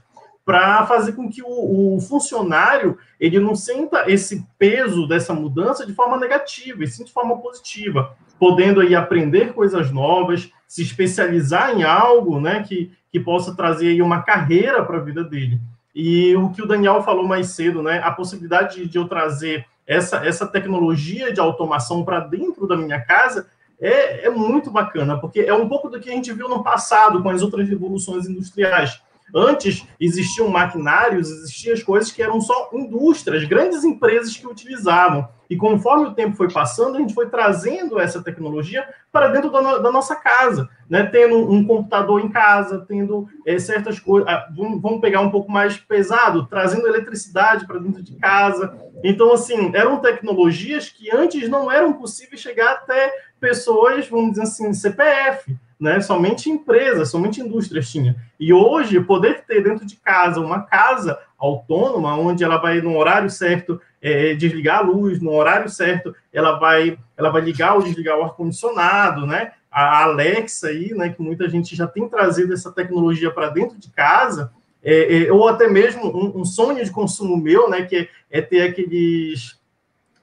[0.48, 5.92] para fazer com que o, o, funcionário ele não sinta esse peso dessa mudança de
[5.92, 11.82] forma negativa, e sim de forma positiva, podendo aí aprender coisas novas, se especializar em
[11.82, 15.60] algo, né, que, que possa trazer aí uma carreira para a vida dele.
[16.00, 20.24] E o que o Daniel falou mais cedo, né, a possibilidade de, eu trazer essa,
[20.24, 23.48] essa tecnologia de automação para dentro da minha casa
[23.80, 27.20] é, é muito bacana, porque é um pouco do que a gente viu no passado
[27.20, 29.00] com as outras revoluções industriais
[29.34, 35.28] Antes existiam maquinários, existiam as coisas que eram só indústrias, grandes empresas que utilizavam.
[35.48, 39.62] E conforme o tempo foi passando, a gente foi trazendo essa tecnologia para dentro da,
[39.62, 41.04] no, da nossa casa, né?
[41.04, 44.28] Tendo um computador em casa, tendo é, certas coisas.
[44.28, 48.76] Ah, vamos, pegar um pouco mais pesado, trazendo eletricidade para dentro de casa.
[49.02, 54.72] Então, assim, eram tecnologias que antes não eram possíveis chegar até pessoas, vamos dizer assim,
[54.72, 56.00] CPF né?
[56.00, 58.16] Somente empresas, somente indústrias tinha.
[58.38, 63.30] E hoje, poder ter dentro de casa uma casa autônoma, onde ela vai no horário
[63.30, 68.18] certo é, desligar a luz, no horário certo ela vai, ela vai ligar ou desligar
[68.18, 69.52] o ar condicionado, né?
[69.70, 71.10] A Alexa aí, né?
[71.10, 74.50] Que muita gente já tem trazido essa tecnologia para dentro de casa.
[74.82, 77.82] É, é, ou até mesmo um, um, sonho de consumo meu, né?
[77.82, 77.96] Que
[78.30, 79.58] é, é ter aqueles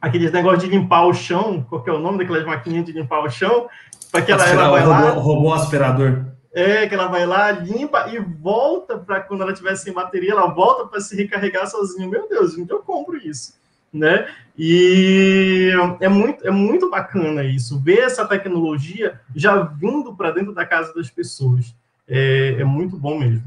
[0.02, 3.24] aqueles negócios de limpar o chão, qual que é o nome daquelas maquininhas de limpar
[3.24, 3.68] o chão,
[4.12, 5.10] para que ela, ela vai robô, lá.
[5.12, 6.35] Robô aspirador.
[6.56, 10.48] É, que ela vai lá, limpa e volta para quando ela tiver sem bateria, ela
[10.48, 12.08] volta para se recarregar sozinha.
[12.08, 13.60] Meu Deus, onde eu compro isso?
[13.92, 14.26] Né?
[14.58, 20.66] E é muito, é muito bacana isso, ver essa tecnologia já vindo para dentro da
[20.66, 21.76] casa das pessoas.
[22.08, 23.44] É, é muito bom mesmo.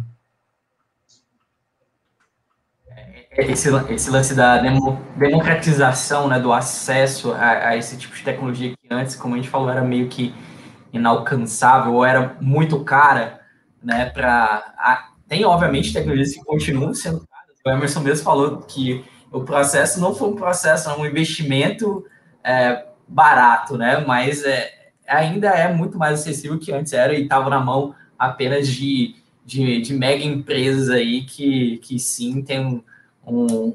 [2.90, 4.58] É, esse, esse lance da
[5.16, 9.48] democratização né, do acesso a, a, esse tipo de tecnologia que antes, como a gente
[9.48, 10.34] falou, era meio que
[10.92, 13.40] inalcançável ou era muito cara,
[13.82, 15.08] né, para...
[15.26, 17.56] Tem, obviamente, tecnologias que continuam sendo caras.
[17.64, 22.04] O Emerson mesmo falou que o processo não foi um processo, é um investimento
[22.42, 27.50] é, barato, né, mas é, ainda é muito mais acessível que antes era e estava
[27.50, 32.82] na mão apenas de, de, de, mega empresas aí que, que sim tem um,
[33.26, 33.74] um,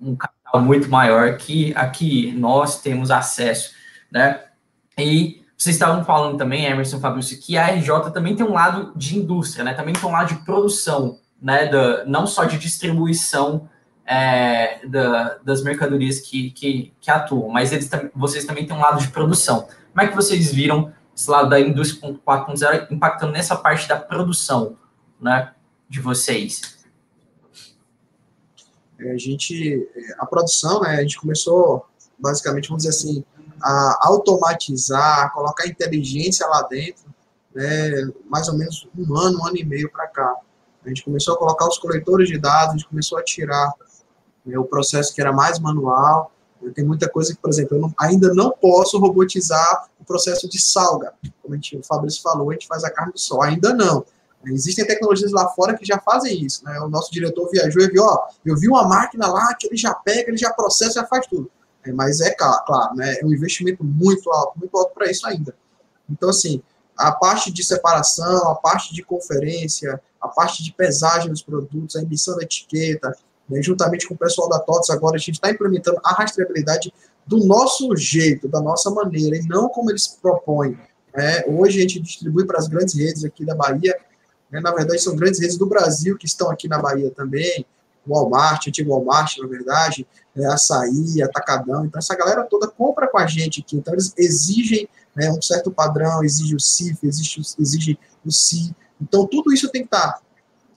[0.00, 3.74] um capital muito maior que aqui nós temos acesso,
[4.10, 4.40] né,
[4.98, 9.16] e vocês estavam falando também, Emerson Fabrício, que a RJ também tem um lado de
[9.16, 9.72] indústria, né?
[9.72, 11.68] Também tem um lado de produção, né?
[11.68, 13.66] Da, não só de distribuição
[14.04, 19.00] é, da, das mercadorias que, que, que, atuam, mas eles, vocês também têm um lado
[19.00, 19.66] de produção.
[19.90, 24.76] Como é que vocês viram esse lado da indústria 4.0 impactando nessa parte da produção,
[25.18, 25.50] né?
[25.88, 26.84] De vocês?
[29.00, 30.96] É, a gente, a produção, né?
[30.96, 31.86] A gente começou,
[32.18, 33.24] basicamente, vamos dizer assim,
[33.64, 37.04] a automatizar, colocar inteligência lá dentro,
[37.54, 40.36] né, mais ou menos um ano, um ano e meio para cá.
[40.84, 43.72] A gente começou a colocar os coletores de dados, a gente começou a tirar
[44.44, 46.30] né, o processo que era mais manual.
[46.74, 50.60] Tem muita coisa que, por exemplo, eu não, ainda não posso robotizar o processo de
[50.60, 51.14] salga.
[51.42, 53.42] Como a gente, o Fabrício falou, a gente faz a carne do sol.
[53.42, 54.04] Ainda não.
[54.46, 56.62] Existem tecnologias lá fora que já fazem isso.
[56.64, 56.78] Né?
[56.80, 59.94] O nosso diretor viajou e viu, ó, eu vi uma máquina lá que ele já
[59.94, 61.50] pega, ele já processa, já faz tudo.
[61.84, 65.54] É, mas é claro, né, é um investimento muito alto, muito alto para isso ainda.
[66.08, 66.62] Então, assim,
[66.96, 72.02] a parte de separação, a parte de conferência, a parte de pesagem dos produtos, a
[72.02, 73.16] emissão da etiqueta,
[73.48, 76.92] né, juntamente com o pessoal da TOTS, agora a gente está implementando a rastreabilidade
[77.26, 80.78] do nosso jeito, da nossa maneira, e não como eles propõem.
[81.14, 83.96] É, hoje a gente distribui para as grandes redes aqui da Bahia,
[84.50, 87.66] né, na verdade são grandes redes do Brasil que estão aqui na Bahia também,
[88.06, 91.86] Walmart, antigo Walmart, na verdade, é, açaí, atacadão.
[91.86, 93.76] Então, essa galera toda compra com a gente aqui.
[93.76, 98.74] Então, eles exigem né, um certo padrão, exige o CIF, exige, exige o CI.
[99.00, 100.20] Então, tudo isso tem que estar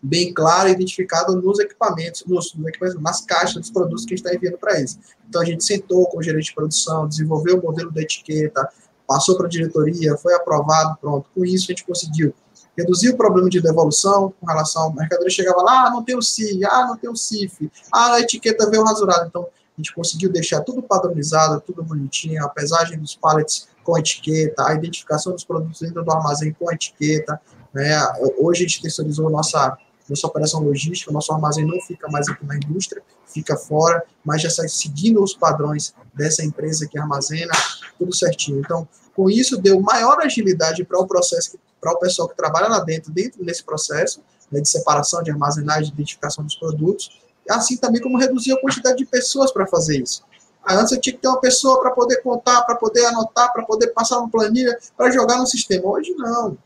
[0.01, 4.25] bem claro, identificado nos equipamentos, nos, nos equipamentos, nas caixas dos produtos que a gente
[4.25, 4.97] está enviando para eles.
[5.27, 8.69] Então, a gente sentou com o gerente de produção, desenvolveu o modelo da etiqueta,
[9.07, 11.29] passou para a diretoria, foi aprovado, pronto.
[11.33, 12.33] Com isso, a gente conseguiu
[12.77, 15.29] reduzir o problema de devolução com relação ao mercadoria.
[15.29, 18.69] Chegava lá, ah, não tem o CI, ah, não tem o CIF, ah, a etiqueta
[18.69, 19.25] veio rasurada.
[19.27, 24.67] Então, a gente conseguiu deixar tudo padronizado, tudo bonitinho, a pesagem dos pallets com etiqueta,
[24.67, 27.39] a identificação dos produtos dentro do armazém com etiqueta.
[27.73, 27.95] Né?
[28.39, 29.77] Hoje a gente terceirizou nossa,
[30.09, 34.49] nossa operação logística, nosso armazém não fica mais aqui na indústria, fica fora, mas já
[34.49, 37.53] sai seguindo os padrões dessa empresa que armazena,
[37.99, 38.59] tudo certinho.
[38.59, 41.57] Então, com isso, deu maior agilidade para o processo,
[41.87, 44.21] para o pessoal que trabalha lá dentro, dentro desse processo
[44.51, 48.97] né, de separação, de armazenagem, de identificação dos produtos, assim também como reduzir a quantidade
[48.97, 50.23] de pessoas para fazer isso.
[50.69, 53.87] Antes eu tinha que ter uma pessoa para poder contar, para poder anotar, para poder
[53.87, 55.89] passar uma planilha, para jogar no sistema.
[55.89, 56.57] Hoje não.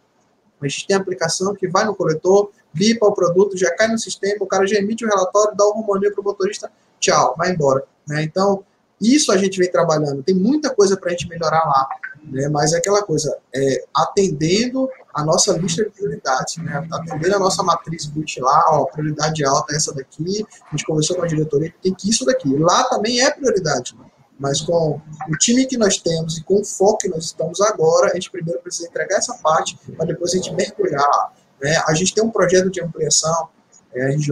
[0.60, 4.38] A gente tem aplicação que vai no coletor, bipa o produto, já cai no sistema,
[4.44, 7.84] o cara já emite o relatório, dá o romaninho para o motorista, tchau, vai embora.
[8.08, 8.24] Né?
[8.24, 8.64] Então,
[9.00, 10.24] isso a gente vem trabalhando.
[10.24, 11.88] Tem muita coisa para a gente melhorar lá,
[12.24, 12.48] né?
[12.50, 16.88] mas é aquela coisa, é, atendendo a nossa lista de prioridades, né?
[16.92, 21.16] atendendo a nossa matriz BUT lá, ó, prioridade alta é essa daqui, a gente conversou
[21.18, 22.56] com a diretoria, tem que isso daqui.
[22.58, 23.96] Lá também é prioridade,
[24.40, 28.12] mas com o time que nós temos e com o foco que nós estamos agora,
[28.12, 31.34] a gente primeiro precisa entregar essa parte, para depois a gente mergulhar.
[31.62, 31.82] Né?
[31.88, 33.50] A gente tem um projeto de ampliação,
[33.94, 34.32] é, a RJ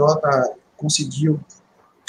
[0.77, 1.39] conseguiu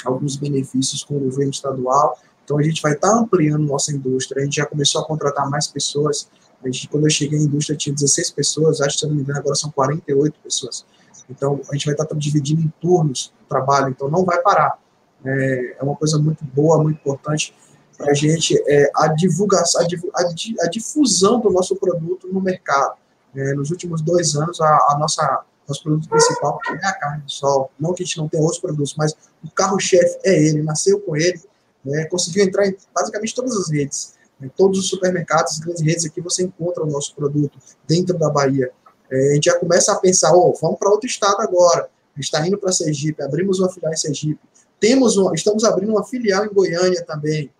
[0.05, 4.41] alguns benefícios com o governo estadual, então a gente vai estar tá ampliando nossa indústria,
[4.41, 6.29] a gente já começou a contratar mais pessoas,
[6.63, 9.15] a gente, quando eu cheguei à indústria tinha 16 pessoas, acho que se eu não
[9.15, 10.85] me engano agora são 48 pessoas.
[11.29, 14.77] Então a gente vai estar tá dividindo em turnos o trabalho, então não vai parar.
[15.23, 17.55] É, é uma coisa muito boa, muito importante
[17.97, 22.95] para a gente, é, a divulgação, a, a, difusão do nosso produto no mercado.
[23.35, 27.31] É, nos últimos dois anos, a, a nossa nosso produto principal, é a carne do
[27.31, 27.71] sol.
[27.79, 31.15] Não que a gente não tenha outros produtos, mas o carro-chefe é ele, nasceu com
[31.15, 31.41] ele,
[31.83, 34.13] né, conseguiu entrar em basicamente todas as redes.
[34.39, 38.29] Em né, todos os supermercados, grandes redes aqui, você encontra o nosso produto dentro da
[38.29, 38.71] Bahia.
[39.11, 41.89] É, a gente já começa a pensar, oh, vamos para outro estado agora.
[42.15, 44.39] A gente está indo para Sergipe, abrimos uma filial em Sergipe.
[44.79, 47.51] Temos uma, estamos abrindo uma filial em Goiânia também.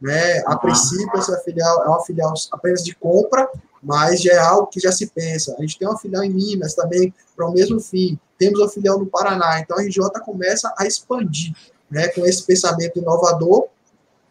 [0.00, 0.38] Né?
[0.46, 3.48] A princípio, essa filial é uma filial apenas de compra,
[3.82, 5.56] mas já é algo que já se pensa.
[5.58, 8.18] A gente tem uma filial em Minas também para o mesmo fim.
[8.38, 9.58] Temos uma filial no Paraná.
[9.60, 11.52] Então a RJ começa a expandir
[11.90, 13.68] né, com esse pensamento inovador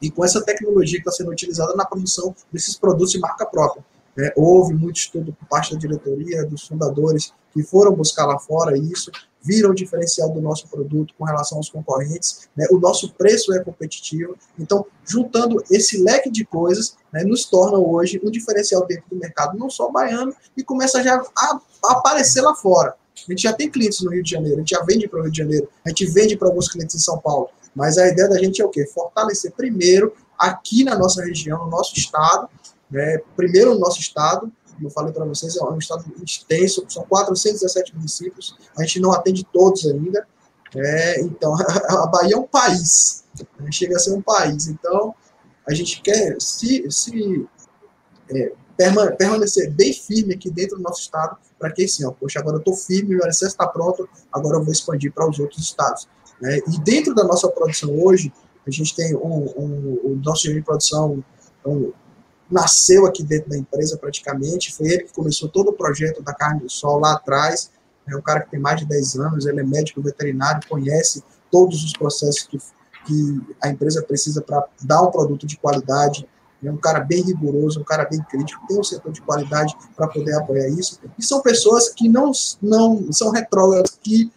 [0.02, 3.84] e com essa tecnologia que está sendo utilizada na produção desses produtos de marca própria.
[4.16, 4.32] Né?
[4.36, 9.12] Houve muito estudo por parte da diretoria, dos fundadores, que foram buscar lá fora isso,
[9.42, 12.66] viram o diferencial do nosso produto com relação aos concorrentes, né?
[12.72, 18.20] o nosso preço é competitivo, então, juntando esse leque de coisas, né, nos torna hoje
[18.24, 22.54] um diferencial dentro do mercado, não só baiano, e começa já a, a aparecer lá
[22.54, 22.96] fora.
[23.28, 25.24] A gente já tem clientes no Rio de Janeiro, a gente já vende para o
[25.24, 28.30] Rio de Janeiro, a gente vende para alguns clientes em São Paulo, mas a ideia
[28.30, 28.86] da gente é o quê?
[28.86, 32.50] Fortalecer primeiro aqui na nossa região, no nosso estado,
[32.90, 37.04] né, primeiro no nosso estado, como eu falei para vocês, é um estado extenso, são
[37.04, 40.26] 417 municípios, a gente não atende todos ainda.
[40.76, 41.56] É, então,
[41.90, 43.24] a Bahia é um país,
[43.60, 44.68] né, chega a ser um país.
[44.68, 45.16] Então,
[45.68, 47.48] a gente quer se, se
[48.30, 48.54] é,
[49.18, 52.60] permanecer bem firme aqui dentro do nosso estado, para que assim, ó, poxa, agora eu
[52.60, 56.08] estou firme, meu alicerce está pronto, agora eu vou expandir para os outros estados.
[56.40, 56.60] Né?
[56.68, 58.32] E dentro da nossa produção hoje,
[58.66, 61.24] a gente tem um, um, o nosso time de produção
[61.66, 61.92] um,
[62.50, 66.62] nasceu aqui dentro da empresa praticamente, foi ele que começou todo o projeto da carne
[66.62, 67.72] do sol lá atrás,
[68.08, 71.84] é um cara que tem mais de 10 anos, ele é médico veterinário, conhece todos
[71.84, 72.58] os processos que,
[73.06, 76.28] que a empresa precisa para dar um produto de qualidade,
[76.64, 80.08] é um cara bem rigoroso, um cara bem crítico, tem um setor de qualidade para
[80.08, 84.32] poder apoiar isso, e são pessoas que não, não são retrógradas, que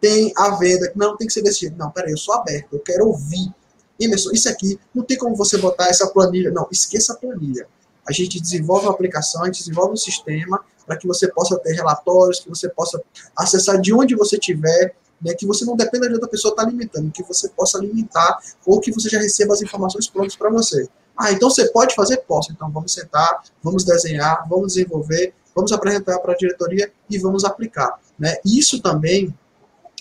[0.00, 2.74] tem a venda, que não tem que ser desse jeito, não, peraí, eu sou aberto,
[2.74, 3.52] eu quero ouvir,
[3.98, 6.50] Emerson, isso aqui, não tem como você botar essa planilha.
[6.50, 7.66] Não, esqueça a planilha.
[8.06, 11.72] A gente desenvolve uma aplicação, a gente desenvolve um sistema para que você possa ter
[11.72, 13.02] relatórios, que você possa
[13.36, 16.70] acessar de onde você estiver, né, que você não dependa de outra pessoa estar tá
[16.70, 20.88] limitando, que você possa limitar ou que você já receba as informações prontas para você.
[21.16, 22.18] Ah, então você pode fazer?
[22.18, 22.52] Posso.
[22.52, 27.98] Então vamos sentar, vamos desenhar, vamos desenvolver, vamos apresentar para a diretoria e vamos aplicar.
[28.18, 28.36] Né?
[28.44, 29.34] Isso também,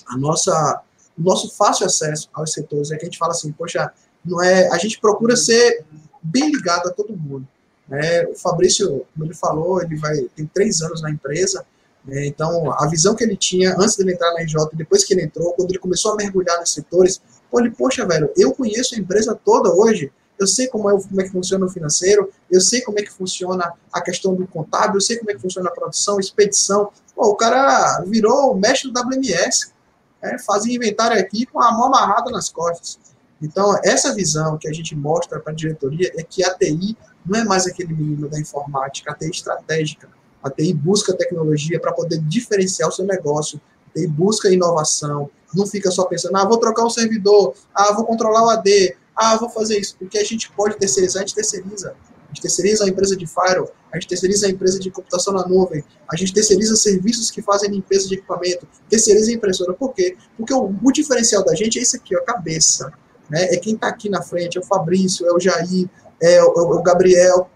[0.07, 0.82] a nossa
[1.18, 3.89] o nosso fácil acesso aos setores é que a gente fala assim, poxa,
[4.24, 5.86] não é, a gente procura ser
[6.22, 7.47] bem ligado a todo mundo.
[7.88, 8.26] Né?
[8.26, 11.66] O Fabrício, como ele falou, ele vai tem três anos na empresa,
[12.03, 12.26] né?
[12.26, 15.53] então a visão que ele tinha antes dele entrar na RJ, depois que ele entrou,
[15.53, 17.22] quando ele começou a mergulhar nos setores,
[17.53, 21.23] ele, poxa, velho, eu conheço a empresa toda hoje, eu sei como é, como é
[21.23, 25.01] que funciona o financeiro, eu sei como é que funciona a questão do contábil, eu
[25.01, 26.89] sei como é que funciona a produção, expedição.
[27.15, 29.73] Pô, o cara virou o mestre do WMS
[30.21, 32.99] é, fazem inventário aqui com a mão amarrada nas costas.
[33.41, 37.39] Então, essa visão que a gente mostra para a diretoria é que a TI não
[37.39, 40.09] é mais aquele menino da informática, a TI estratégica.
[40.43, 45.65] A TI busca tecnologia para poder diferenciar o seu negócio, a TI busca inovação, não
[45.67, 49.49] fica só pensando, ah, vou trocar um servidor, ah, vou controlar o AD, ah, vou
[49.49, 49.95] fazer isso.
[49.97, 51.95] Porque a gente pode terceirizar, a gente terceiriza.
[52.28, 55.84] gente terceiriza a empresa de firewall, a gente terceiriza a empresa de computação na nuvem,
[56.11, 59.74] a gente terceiriza serviços que fazem limpeza de equipamento, terceiriza a impressora.
[59.74, 60.18] Por quê?
[60.38, 62.91] Porque o, o diferencial da gente é isso aqui, ó, a cabeça.
[63.30, 63.53] Né?
[63.53, 65.89] É quem está aqui na frente, é o Fabrício, é o Jair,
[66.22, 67.49] é o, é o Gabriel,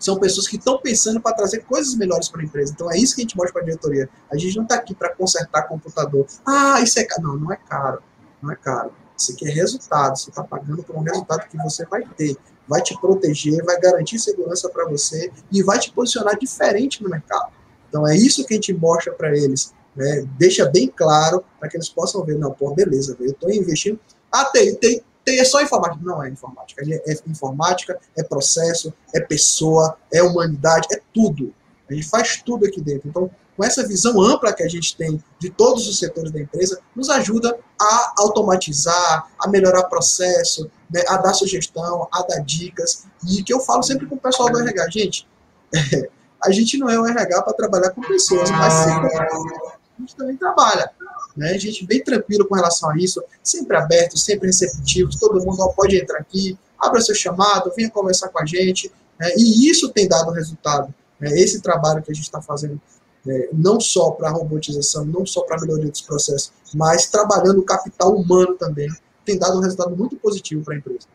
[0.00, 2.72] são pessoas que estão pensando para trazer coisas melhores para a empresa.
[2.72, 4.08] Então é isso que a gente mostra para a diretoria.
[4.32, 6.26] A gente não está aqui para consertar computador.
[6.46, 7.22] Ah, isso é caro.
[7.22, 8.02] Não, não é caro.
[8.42, 8.92] Não é caro.
[9.20, 10.18] Isso aqui é resultado.
[10.18, 12.36] Você está pagando por um resultado que você vai ter.
[12.66, 17.52] Vai te proteger, vai garantir segurança para você e vai te posicionar diferente no mercado.
[17.88, 19.74] Então é isso que a gente mostra para eles.
[19.94, 20.26] Né?
[20.38, 23.98] Deixa bem claro para que eles possam ver, não, pô, beleza, eu estou investindo.
[24.32, 26.02] Ah, tem, tem, é só informática.
[26.02, 26.82] Não é informática.
[27.06, 31.52] É informática, é processo, é pessoa, é humanidade, é tudo.
[31.88, 33.08] A gente faz tudo aqui dentro.
[33.08, 33.30] Então,
[33.60, 37.10] com essa visão ampla que a gente tem de todos os setores da empresa, nos
[37.10, 43.04] ajuda a automatizar, a melhorar processo, né, a dar sugestão, a dar dicas.
[43.28, 45.28] E que eu falo sempre com o pessoal do RH, gente,
[45.74, 46.08] é,
[46.42, 50.38] a gente não é um RH para trabalhar com pessoas, mas sim, a gente também
[50.38, 50.90] trabalha.
[51.36, 51.50] Né?
[51.50, 56.00] A gente bem tranquilo com relação a isso, sempre aberto, sempre receptivo, todo mundo pode
[56.00, 59.30] entrar aqui, abra seu chamado, venha conversar com a gente, né?
[59.36, 60.94] e isso tem dado resultado.
[61.20, 61.38] Né?
[61.38, 62.80] Esse trabalho que a gente está fazendo,
[63.24, 63.48] né?
[63.52, 67.64] não só para a robotização, não só para a melhoria dos processos, mas trabalhando o
[67.64, 68.88] capital humano também,
[69.24, 71.06] tem dado um resultado muito positivo para a empresa.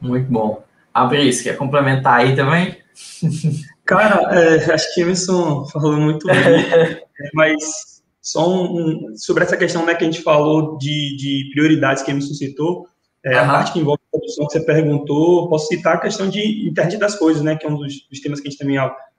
[0.00, 0.64] Muito bom.
[0.92, 2.78] Abris, quer complementar aí também?
[3.84, 7.02] Cara, é, acho que Emerson falou muito bem, é,
[7.34, 12.02] mas só um, um, sobre essa questão né, que a gente falou de, de prioridades
[12.02, 12.86] que Emerson citou,
[13.24, 13.44] é, uhum.
[13.44, 16.98] a parte que envolve a produção que você perguntou, posso citar a questão de internet
[16.98, 18.78] das coisas, né, que é um dos, dos temas que a gente também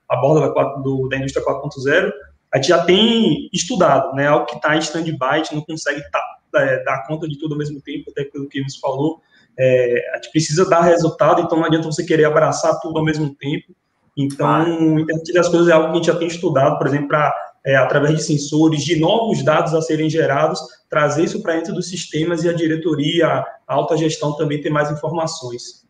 [0.10, 2.12] aborda da, do, da indústria 4.0,
[2.54, 6.02] a gente já tem estudado, né, algo que está em stand-by, a gente não consegue
[6.12, 6.22] tá,
[6.56, 9.22] é, dar conta de tudo ao mesmo tempo, até pelo que Emerson falou,
[9.58, 13.34] é, a gente precisa dar resultado, então não adianta você querer abraçar tudo ao mesmo
[13.36, 13.74] tempo,
[14.16, 17.08] então, a internet das coisas é algo que a gente já tem estudado, por exemplo,
[17.08, 17.34] para
[17.66, 21.90] é, através de sensores, de novos dados a serem gerados, trazer isso para dentro dos
[21.90, 25.88] sistemas e a diretoria, a alta gestão também ter mais informações.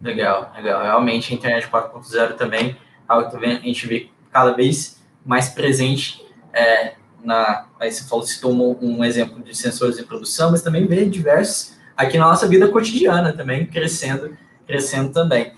[0.00, 0.82] Legal, legal.
[0.82, 2.76] Realmente a internet 4.0 também,
[3.10, 6.94] algo que a gente vê cada vez mais presente é,
[7.24, 7.66] na.
[7.80, 11.78] Aí você falou, citou um, um exemplo de sensores de produção, mas também vê diversos
[11.96, 14.36] aqui na nossa vida cotidiana também, crescendo,
[14.66, 15.52] crescendo também.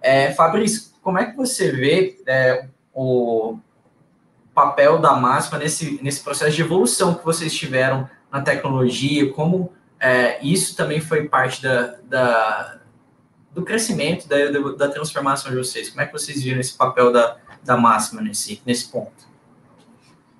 [0.00, 3.58] É, Fabrício, como é que você vê é, o
[4.54, 9.32] papel da máxima nesse, nesse processo de evolução que vocês tiveram na tecnologia?
[9.32, 12.79] Como é, isso também foi parte da, da
[13.52, 14.36] do crescimento, da,
[14.76, 15.90] da, transformação de vocês?
[15.90, 19.28] Como é que vocês viram esse papel da, da máxima nesse, nesse ponto?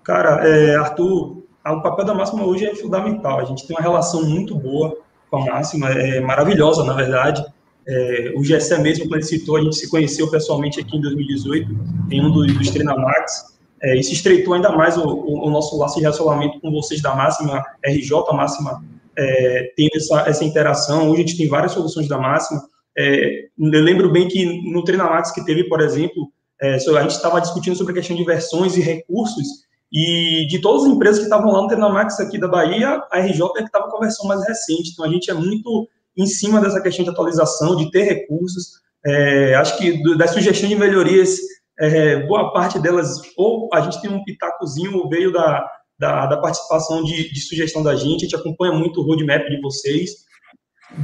[0.03, 3.41] Cara, é, Arthur, o papel da máxima hoje é fundamental.
[3.41, 4.97] A gente tem uma relação muito boa
[5.31, 7.45] com a máxima, é maravilhosa, na verdade.
[7.87, 11.71] É, o GSE mesmo, quando ele citou, a gente se conheceu pessoalmente aqui em 2018,
[12.11, 16.03] em um dos, dos Treinamax, é, estreitou ainda mais o, o, o, nosso laço de
[16.03, 18.85] relacionamento com vocês da Máxima, RJ Máxima,
[19.17, 21.09] é, essa, essa interação.
[21.11, 22.63] Hoje a gente tem várias soluções da Máxima.
[22.99, 26.31] É, eu lembro bem que no Treinamax que teve, por exemplo,
[26.61, 29.47] é, a gente estava discutindo sobre a questão de versões e recursos,
[29.93, 33.43] e de todas as empresas que estavam lá no Treinamax aqui da Bahia, a RJ
[33.57, 34.91] é que estava com a versão mais recente.
[34.93, 38.81] Então a gente é muito em cima dessa questão de atualização, de ter recursos.
[39.05, 41.39] É, acho que do, das sugestões de melhorias,
[41.79, 45.67] é, boa parte delas, ou a gente tem um pitacozinho, ou veio da,
[45.99, 49.61] da, da participação de, de, sugestão da gente, a gente acompanha muito o roadmap de
[49.61, 50.11] vocês,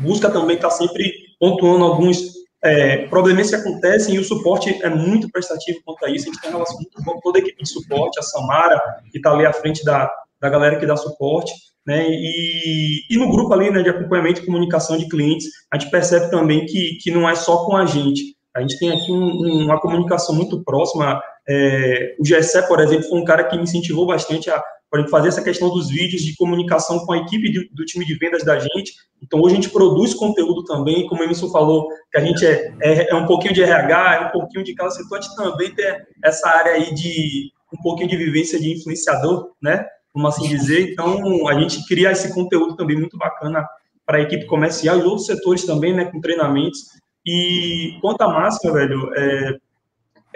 [0.02, 4.88] busca também estar tá sempre pontuando alguns é, problemas que acontecem e o suporte é
[4.88, 6.28] muito prestativo quanto a isso.
[6.28, 8.80] A gente tem uma relação muito boa com toda a equipe de suporte, a Samara,
[9.10, 10.10] que está ali à frente da,
[10.40, 11.52] da galera que dá suporte.
[11.86, 12.04] Né?
[12.08, 16.30] E, e no grupo ali né, de acompanhamento e comunicação de clientes, a gente percebe
[16.30, 18.34] também que, que não é só com a gente.
[18.54, 21.22] A gente tem aqui um, uma comunicação muito próxima.
[21.48, 24.62] É, o GSE, por exemplo, foi um cara que me incentivou bastante a
[24.98, 28.16] exemplo, fazer essa questão dos vídeos de comunicação com a equipe de, do time de
[28.16, 28.92] vendas da gente.
[29.22, 32.74] Então, hoje a gente produz conteúdo também, como o Emerson falou, que a gente é,
[32.80, 35.74] é, é, um pouquinho de RH, é um pouquinho de cada setor, a gente também
[35.74, 35.86] tem
[36.24, 39.86] essa área aí de um pouquinho de vivência de influenciador, né?
[40.16, 40.92] como assim dizer.
[40.92, 43.68] Então, a gente cria esse conteúdo também muito bacana
[44.06, 46.86] para a equipe comercial e outros setores também, né, com treinamentos.
[47.26, 49.58] E quanto à máxima, velho, é,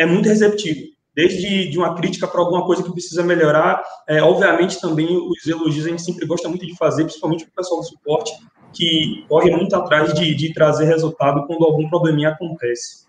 [0.00, 0.90] é muito receptivo.
[1.20, 5.84] Desde de uma crítica para alguma coisa que precisa melhorar, é, obviamente também os elogios
[5.84, 8.32] a gente sempre gosta muito de fazer, principalmente para o pessoal do suporte,
[8.72, 13.04] que corre muito atrás de, de trazer resultado quando algum probleminha acontece.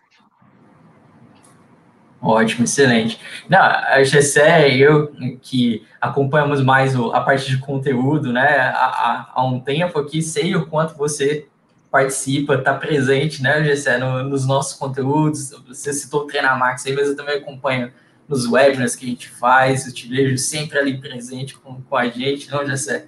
[2.22, 3.18] Ótimo, excelente.
[3.47, 4.01] Não, a
[4.68, 9.97] e eu, que acompanhamos mais o, a parte de conteúdo, né, há, há um tempo
[9.97, 11.47] aqui, sei o quanto você
[11.92, 15.52] participa, está presente, né, Gessé, no, nos nossos conteúdos.
[15.68, 17.92] Você citou o Treinamax aí, mas eu também acompanho
[18.28, 22.08] nos webinars que a gente faz, eu te vejo sempre ali presente com, com a
[22.08, 23.08] gente, não, Gessé?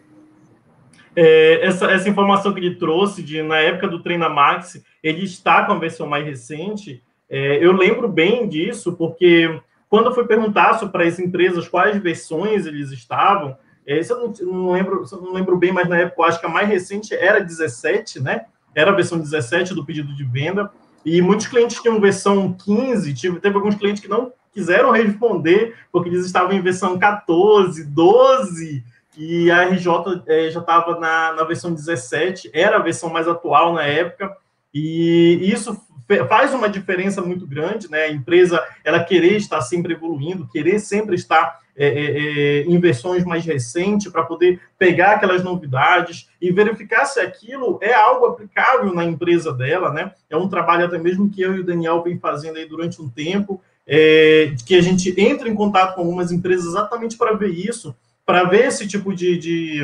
[1.15, 5.71] É, essa, essa informação que ele trouxe de na época do Treinamax, ele está com
[5.71, 7.01] a versão mais recente.
[7.29, 12.65] É, eu lembro bem disso, porque quando eu fui perguntar para as empresas quais versões
[12.65, 13.55] eles estavam,
[13.85, 16.49] é, eu não, não, lembro, eu não lembro bem, mas na época acho que a
[16.49, 18.45] mais recente era 17, né?
[18.75, 20.71] Era a versão 17 do pedido de venda.
[21.05, 26.09] E muitos clientes tinham versão 15, tive, teve alguns clientes que não quiseram responder, porque
[26.09, 28.83] eles estavam em versão 14, 12,
[29.17, 29.87] e a RJ
[30.27, 34.35] é, já estava na, na versão 17, era a versão mais atual na época,
[34.73, 35.79] e isso
[36.27, 38.03] faz uma diferença muito grande, né?
[38.03, 43.23] A empresa ela querer estar sempre evoluindo, querer sempre estar é, é, é em versões
[43.23, 49.03] mais recentes para poder pegar aquelas novidades e verificar se aquilo é algo aplicável na
[49.03, 50.11] empresa dela, né?
[50.29, 53.09] É um trabalho até mesmo que eu e o Daniel vem fazendo aí durante um
[53.09, 57.95] tempo, é, que a gente entra em contato com algumas empresas exatamente para ver isso,
[58.25, 59.81] para ver esse tipo de, de,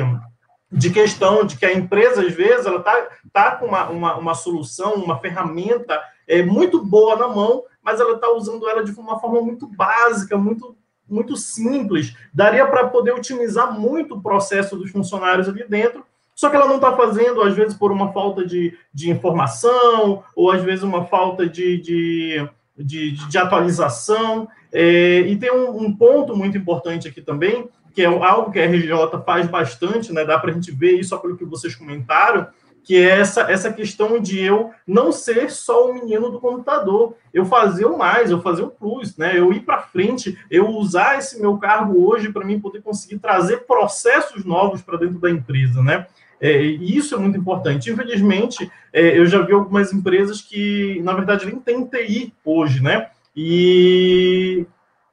[0.72, 4.34] de, questão de que a empresa, às vezes, ela está tá com uma, uma, uma,
[4.34, 6.00] solução, uma ferramenta
[6.38, 10.36] é, muito boa na mão, mas ela está usando ela de uma forma muito básica,
[10.36, 10.76] muito
[11.08, 16.06] muito simples, daria para poder otimizar muito o processo dos funcionários ali dentro,
[16.36, 20.52] só que ela não está fazendo, às vezes, por uma falta de, de informação, ou
[20.52, 22.48] às vezes uma falta de, de
[22.82, 24.48] de, de atualização.
[24.72, 28.66] É, e tem um, um, ponto muito importante aqui também, que é algo que a
[28.66, 30.24] RJ faz bastante, né?
[30.24, 32.46] Dá para a gente ver isso só pelo que vocês comentaram,
[32.82, 37.44] que é essa, essa questão de eu não ser só o menino do computador, eu
[37.44, 39.38] fazer o mais, eu fazer o plus, né?
[39.38, 43.66] Eu ir para frente, eu usar esse meu cargo hoje para mim poder conseguir trazer
[43.66, 46.06] processos novos para dentro da empresa, né?
[46.40, 47.90] É, e isso é muito importante.
[47.90, 53.10] Infelizmente, é, eu já vi algumas empresas que, na verdade, nem tem TI hoje, né?
[53.36, 54.66] E,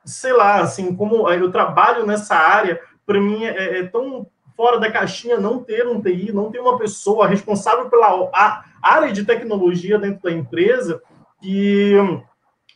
[0.05, 4.91] sei lá, assim, como eu trabalho nessa área, para mim é, é, tão fora da
[4.91, 8.31] caixinha não ter um TI, não ter uma pessoa responsável pela
[8.81, 10.99] área de tecnologia dentro da empresa,
[11.39, 11.93] que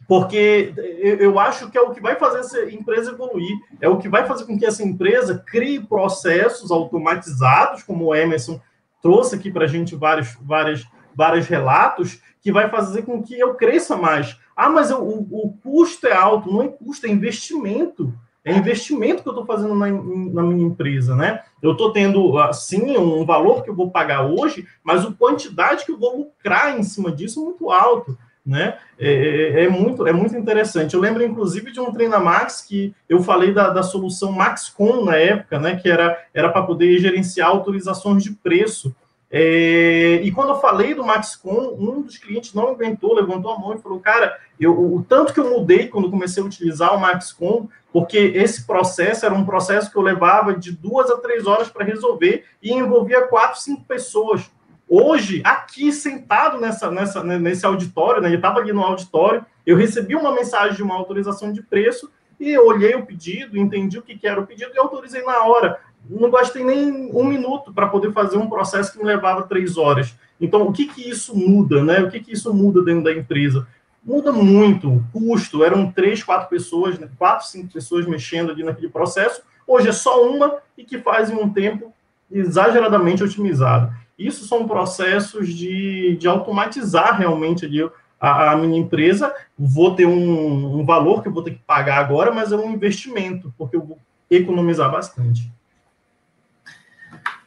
[0.07, 0.73] porque
[1.19, 4.27] eu acho que é o que vai fazer essa empresa evoluir, é o que vai
[4.27, 8.59] fazer com que essa empresa crie processos automatizados, como o Emerson
[9.01, 13.55] trouxe aqui para a gente vários, vários, vários relatos, que vai fazer com que eu
[13.55, 14.38] cresça mais.
[14.55, 18.13] Ah, mas eu, o, o custo é alto, não é custo, é investimento.
[18.44, 21.42] É investimento que eu estou fazendo na, na, minha empresa, né?
[21.62, 25.92] Eu estou tendo, sim, um valor que eu vou pagar hoje, mas a quantidade que
[25.92, 28.78] eu vou lucrar em cima disso é muito alto né?
[28.98, 30.94] É, é, é, muito, é muito interessante.
[30.94, 35.60] Eu lembro, inclusive, de um Treinamax que eu falei da, da solução MaxCon na época,
[35.60, 35.76] né?
[35.76, 38.96] Que era para poder gerenciar autorizações de preço.
[39.34, 43.73] É, e quando eu falei do MaxCon, um dos clientes não aguentou, levantou a mão
[43.73, 47.69] e falou: Cara, eu, o tanto que eu mudei quando comecei a utilizar o MaxCon,
[47.93, 51.86] porque esse processo era um processo que eu levava de duas a três horas para
[51.86, 54.51] resolver e envolvia quatro, cinco pessoas.
[54.88, 60.15] Hoje, aqui sentado nessa, nessa, nesse auditório, né, ele estava ali no auditório, eu recebi
[60.15, 64.27] uma mensagem de uma autorização de preço e olhei o pedido, entendi o que, que
[64.27, 65.79] era o pedido e autorizei na hora.
[66.10, 70.16] Não gastei nem um minuto para poder fazer um processo que me levava três horas.
[70.39, 71.99] Então, o que, que isso muda, né?
[72.02, 73.68] O que, que isso muda dentro da empresa?
[74.04, 75.64] Muda muito o custo.
[75.64, 77.08] Eram três, quatro pessoas, né?
[77.18, 79.41] quatro, cinco pessoas mexendo ali naquele processo.
[79.68, 81.93] Hoje é só uma e que faz em um tempo
[82.32, 83.93] exageradamente otimizado.
[84.18, 87.88] Isso são processos de, de automatizar realmente ali
[88.20, 89.34] a, a minha empresa.
[89.58, 92.72] Vou ter um, um, valor que eu vou ter que pagar agora, mas é um
[92.72, 93.97] investimento, porque eu vou
[94.30, 95.52] economizar bastante.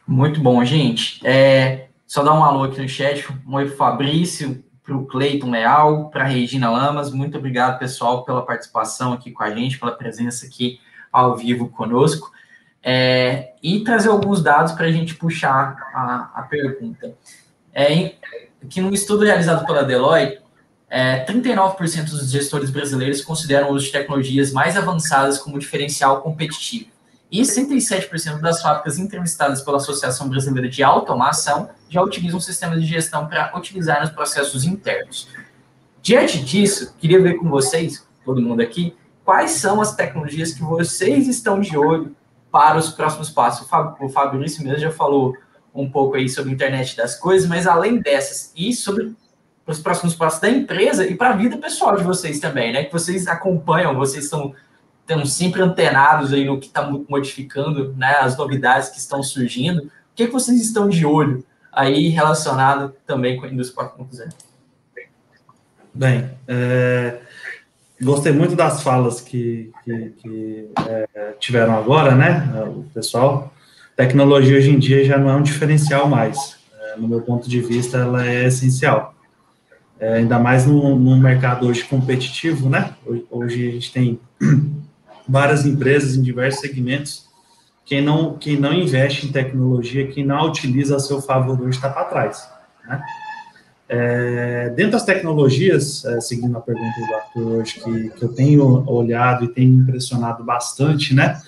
[0.06, 1.20] Muito bom, gente.
[1.26, 3.26] É, só dar um alô aqui no chat.
[3.46, 7.10] Um oi para o Fabrício, para o Cleiton Leal, para a Regina Lamas.
[7.10, 10.78] Muito obrigado, pessoal, pela participação aqui com a gente, pela presença aqui
[11.12, 12.32] ao vivo conosco
[12.84, 17.14] é, e trazer alguns dados para a gente puxar a, a pergunta.
[17.72, 18.14] É,
[18.68, 20.42] que no estudo realizado pela Deloitte,
[20.88, 26.93] é, 39% dos gestores brasileiros consideram o uso de tecnologias mais avançadas como diferencial competitivo.
[27.34, 33.26] E 67% das fábricas entrevistadas pela Associação Brasileira de Automação já utilizam sistemas de gestão
[33.26, 35.26] para utilizar nos processos internos.
[36.00, 41.26] Diante disso, queria ver com vocês, todo mundo aqui, quais são as tecnologias que vocês
[41.26, 42.14] estão de olho
[42.52, 43.66] para os próximos passos.
[44.00, 45.36] O Fabrício mesmo já falou
[45.74, 49.12] um pouco aí sobre a internet das coisas, mas além dessas, e sobre
[49.66, 52.84] os próximos passos da empresa e para a vida pessoal de vocês também, né?
[52.84, 54.54] Que vocês acompanham, vocês estão,
[55.04, 58.16] estão sempre antenados aí no que está modificando, né?
[58.20, 59.82] As novidades que estão surgindo.
[59.82, 64.32] O que, que vocês estão de olho aí relacionado também com a indústria 4.0.
[65.92, 67.18] Bem, é,
[68.00, 73.52] gostei muito das falas que, que, que é, tiveram agora, né, o pessoal.
[73.96, 76.56] Tecnologia hoje em dia já não é um diferencial mais.
[76.80, 79.14] É, no meu ponto de vista, ela é essencial.
[80.00, 82.94] É, ainda mais no, mercado hoje competitivo, né?
[83.06, 84.20] Hoje, hoje a gente tem
[85.28, 87.24] várias empresas em diversos segmentos.
[87.84, 91.76] Quem não, quem não investe em tecnologia, quem não a utiliza a seu favor hoje
[91.76, 92.48] está para trás,
[92.86, 93.02] né?
[93.86, 98.82] É, dentro das tecnologias, é, seguindo a pergunta do Arthur hoje, que, que, eu tenho
[98.88, 101.40] olhado e tenho impressionado bastante, né?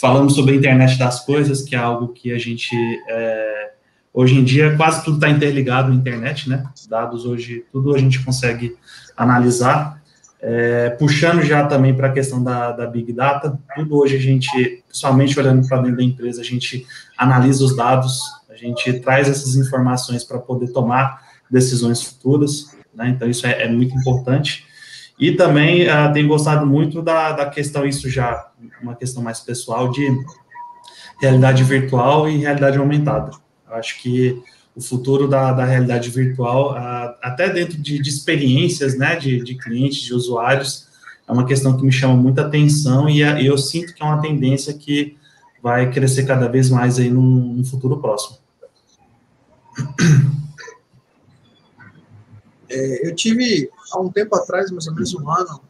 [0.00, 2.74] Falamos sobre a internet das coisas, que é algo que a gente,
[3.08, 3.72] é,
[4.12, 6.64] hoje em dia, quase tudo está interligado à internet, né?
[6.88, 8.74] Dados hoje, tudo a gente consegue
[9.14, 10.01] analisar.
[10.44, 14.82] É, puxando já também para a questão da, da, Big Data, tudo hoje a gente,
[14.88, 16.84] pessoalmente olhando para dentro da empresa, a gente
[17.16, 18.20] analisa os dados,
[18.50, 23.10] a gente traz essas informações para poder tomar decisões futuras, né?
[23.10, 24.66] Então, isso é, é, muito importante.
[25.16, 28.50] E também uh, tenho gostado muito da, da questão, isso já
[28.82, 30.08] uma questão mais pessoal, de
[31.20, 33.30] realidade virtual e realidade aumentada.
[33.68, 34.42] Eu acho que
[34.74, 39.54] o futuro da, da realidade virtual, uh, até dentro de, de experiências, né, de, de,
[39.56, 40.88] clientes, de usuários,
[41.28, 44.20] é uma questão que me chama muita atenção e, uh, eu sinto que é uma
[44.20, 45.16] tendência que
[45.62, 48.38] vai crescer cada vez mais aí no, no futuro próximo.
[52.68, 55.60] É, eu tive, há um tempo atrás, mais ou menos um ano,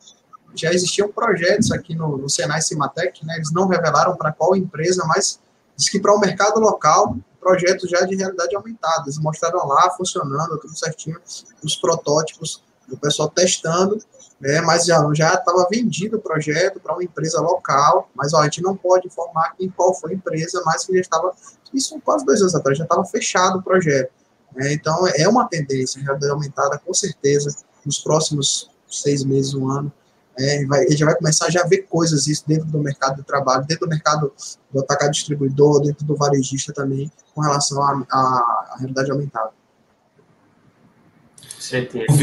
[0.54, 5.04] já existiam projetos aqui no, no Senai Cimatec, né, eles não revelaram para qual empresa,
[5.08, 5.40] mas
[5.76, 10.58] diz que para o mercado local, projetos já de realidade aumentada, eles mostraram lá, funcionando,
[10.58, 11.20] tudo certinho,
[11.62, 13.98] os protótipos, o pessoal testando,
[14.40, 18.62] né, mas já estava vendido o projeto para uma empresa local, mas ó, a gente
[18.62, 21.34] não pode informar em qual foi a empresa, mas que já estava,
[21.74, 24.10] isso quase dois anos atrás, já estava fechado o projeto.
[24.56, 29.92] É, então, é uma tendência, realidade aumentada, com certeza, nos próximos seis meses, um ano,
[30.38, 33.22] é, vai, ele já vai começar a já ver coisas isso dentro do mercado de
[33.22, 34.32] trabalho, dentro do mercado
[34.72, 39.50] do atacado distribuidor, dentro do varejista também, com relação à realidade aumentada.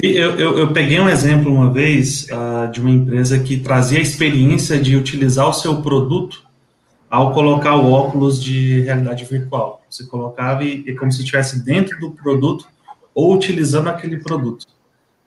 [0.03, 4.01] Eu, eu, eu, peguei um exemplo uma vez uh, de uma empresa que trazia a
[4.01, 6.43] experiência de utilizar o seu produto
[7.09, 9.81] ao colocar o óculos de realidade virtual.
[9.89, 12.67] Você colocava e é como se estivesse dentro do produto
[13.13, 14.67] ou utilizando aquele produto.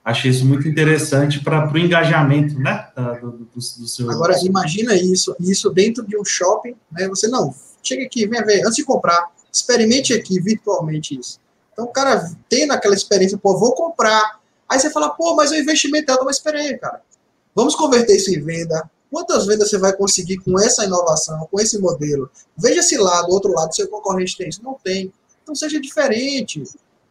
[0.03, 2.87] Achei isso muito interessante para o engajamento, né,
[3.21, 4.11] do, do, do, seu...
[4.11, 8.61] Agora, imagina isso, isso dentro de um shopping, né, você, não, chega aqui, vem ver,
[8.65, 11.39] antes de comprar, experimente aqui virtualmente isso.
[11.71, 15.55] Então, o cara tem naquela experiência, pô, vou comprar, aí você fala, pô, mas o
[15.55, 17.01] investimento é alto, mas espera aí, cara,
[17.55, 21.77] vamos converter isso em venda, Quantas vendas você vai conseguir com essa inovação, com esse
[21.77, 22.31] modelo?
[22.57, 24.63] Veja esse lado, outro lado, seu concorrente tem isso.
[24.63, 25.13] Não tem.
[25.43, 26.63] Então seja diferente.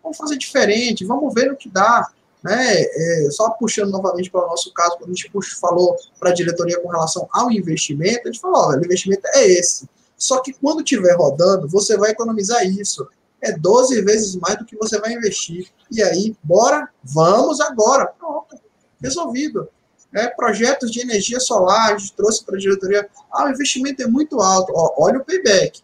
[0.02, 2.10] Vamos fazer diferente, vamos ver o que dá.
[2.42, 2.82] Né?
[2.82, 6.34] É, só puxando novamente para o nosso caso, quando a gente puxa, falou para a
[6.34, 9.88] diretoria com relação ao investimento, a gente falou: olha, o investimento é esse.
[10.16, 13.06] Só que quando estiver rodando, você vai economizar isso.
[13.40, 15.68] É 12 vezes mais do que você vai investir.
[15.90, 18.06] E aí, bora, vamos agora.
[18.06, 18.56] Pronto,
[19.00, 19.68] resolvido
[20.14, 24.06] é, projetos de energia solar, a gente trouxe para a diretoria, ah, o investimento é
[24.06, 25.80] muito alto, Ó, olha o payback,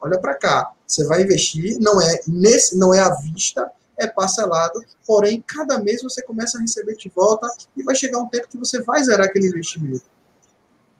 [0.00, 3.70] olha para cá, você vai investir, não é nesse, não é à vista,
[4.02, 8.28] é parcelado, porém, cada mês você começa a receber de volta e vai chegar um
[8.28, 10.04] tempo que você vai zerar aquele investimento.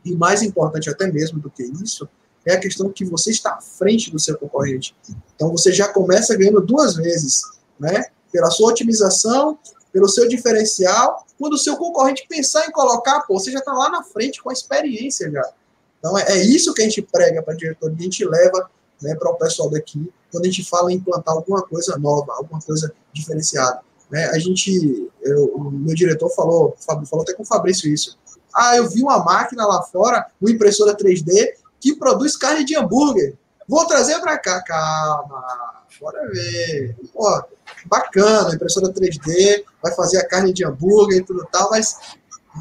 [0.05, 2.09] E mais importante até mesmo do que isso,
[2.45, 4.97] é a questão que você está à frente do seu concorrente.
[5.35, 7.43] Então, você já começa ganhando duas vezes,
[7.79, 8.07] né?
[8.33, 9.59] Pela sua otimização
[9.93, 11.25] pelo seu diferencial.
[11.39, 14.51] Quando o seu concorrente pensar em colocar, pô, você já está lá na frente com
[14.51, 15.53] a experiência já.
[15.99, 18.71] Então é, é isso que a gente prega para a diretoria, a gente leva
[19.03, 22.61] né, para o pessoal daqui, quando a gente fala em implantar alguma coisa nova, alguma
[22.61, 23.81] coisa diferenciada.
[24.11, 24.27] Né?
[24.27, 28.19] A gente, eu, o meu diretor falou, falou até com o Fabrício isso.
[28.55, 33.35] Ah, eu vi uma máquina lá fora, uma impressora 3D, que produz carne de hambúrguer.
[33.69, 34.63] Vou trazer para cá.
[34.63, 36.97] Calma, bora ver.
[37.13, 37.43] Pô,
[37.87, 41.97] bacana, impressora 3D, vai fazer a carne de hambúrguer e tudo tal, mas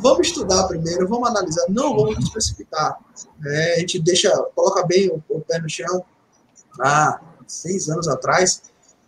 [0.01, 2.97] vamos estudar primeiro, vamos analisar, não vamos especificar.
[3.45, 6.05] É, a gente deixa, coloca bem o, o, pé no chão.
[6.79, 8.61] Há seis anos atrás,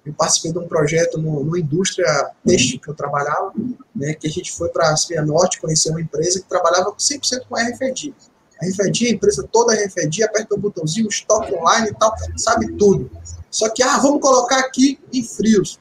[0.05, 3.53] eu participei de um projeto no, no indústria têxtil que eu trabalhava,
[3.95, 7.45] né, que a gente foi para a Spia Norte conhecer uma empresa que trabalhava 100%
[7.47, 8.13] com RFID.
[8.61, 13.09] A RFID, a empresa toda RFID, aperta o botãozinho, estoque online e tal, sabe tudo.
[13.49, 15.79] Só que, ah, vamos colocar aqui em frios.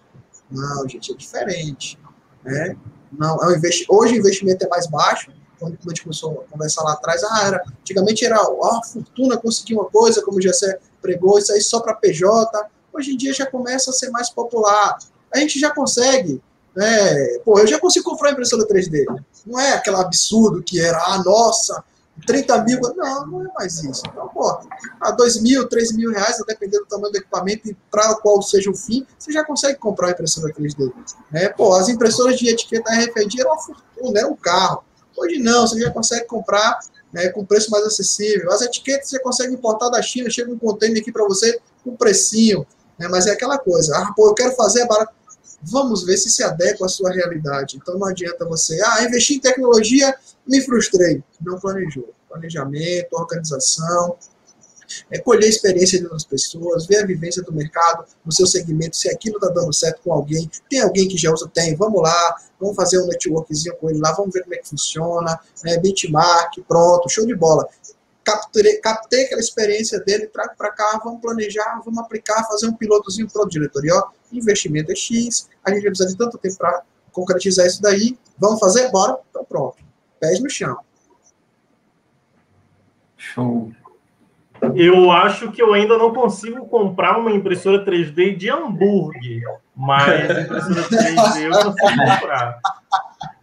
[0.50, 1.98] Não, gente, é diferente.
[2.44, 2.76] Né?
[3.10, 5.32] Não, é um investi Hoje o investimento é mais baixo.
[5.58, 9.74] Quando a gente começou a conversar lá atrás, ah, era, antigamente era ah, fortuna conseguir
[9.74, 12.48] uma coisa, como o Gessé pregou, isso aí só para PJ.
[12.92, 14.96] hoje em dia já começa a ser mais popular.
[15.34, 16.40] A gente já consegue,
[16.74, 17.38] né?
[17.44, 19.04] Pô, eu já consigo comprar uma impressora 3D.
[19.46, 21.82] Não é aquele absurdo que era, ah, nossa,
[22.26, 22.80] 30 mil.
[22.96, 24.02] Não, não é mais isso.
[24.06, 24.58] Então, pô,
[25.00, 28.70] a 2 mil, 3 mil reais, dependendo do tamanho do equipamento e para qual seja
[28.70, 30.92] o fim, você já consegue comprar uma impressora 3D.
[31.30, 31.48] Né?
[31.50, 34.84] Pô, as impressoras de etiqueta RFID eram uma fortuna, era um carro.
[35.16, 36.78] Hoje não, você já consegue comprar
[37.12, 38.50] né, com preço mais acessível.
[38.50, 42.66] As etiquetas você consegue importar da China, chega um container aqui para você com precinho.
[42.98, 45.12] Né, mas é aquela coisa, ah, pô, eu quero fazer barato.
[45.64, 47.76] Vamos ver se se adequa à sua realidade.
[47.76, 50.14] Então não adianta você, ah, investir em tecnologia,
[50.46, 51.22] me frustrei.
[51.40, 52.12] Não planejou.
[52.28, 54.16] Planejamento, organização,
[55.10, 58.96] é colher a experiência de outras pessoas, ver a vivência do mercado no seu segmento,
[58.96, 62.36] se aquilo está dando certo com alguém, tem alguém que já usa, tem, vamos lá,
[62.60, 66.60] vamos fazer um networkzinho com ele lá, vamos ver como é que funciona, né, benchmark,
[66.66, 67.68] pronto, show de bola.
[68.24, 73.28] Capturei, captei aquela experiência dele, trago para cá, vamos planejar, vamos aplicar, fazer um pilotozinho
[73.28, 77.66] para o ó, investimento é X, a gente vai precisar de tanto tempo para concretizar
[77.66, 78.90] isso daí, vamos fazer?
[78.90, 79.18] Bora?
[79.30, 79.76] Então pronto,
[80.20, 80.78] pés no chão.
[83.16, 83.72] Show.
[84.74, 89.42] Eu acho que eu ainda não consigo comprar uma impressora 3D de hambúrguer,
[89.76, 92.58] mas impressora 3D eu consigo comprar.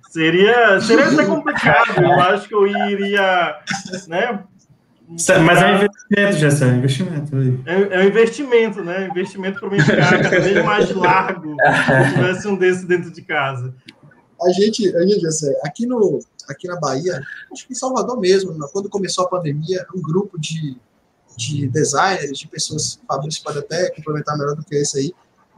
[0.10, 2.02] Seria, seria até complicado.
[2.02, 3.60] Eu acho que eu iria,
[4.08, 4.44] né?
[5.10, 7.36] Mas é um investimento, Jessé, é um investimento.
[7.66, 9.08] É, é um investimento, né?
[9.08, 11.56] Investimento para o mercado cada vez mais largo
[12.06, 13.74] se tivesse um desse dentro de casa.
[14.42, 18.56] A gente, a gente, Jessé, aqui, no, aqui na Bahia, acho que em Salvador mesmo,
[18.72, 20.78] quando começou a pandemia, um grupo de
[21.40, 25.14] de designers, de pessoas, Fabrício pode até complementar melhor do que esse aí,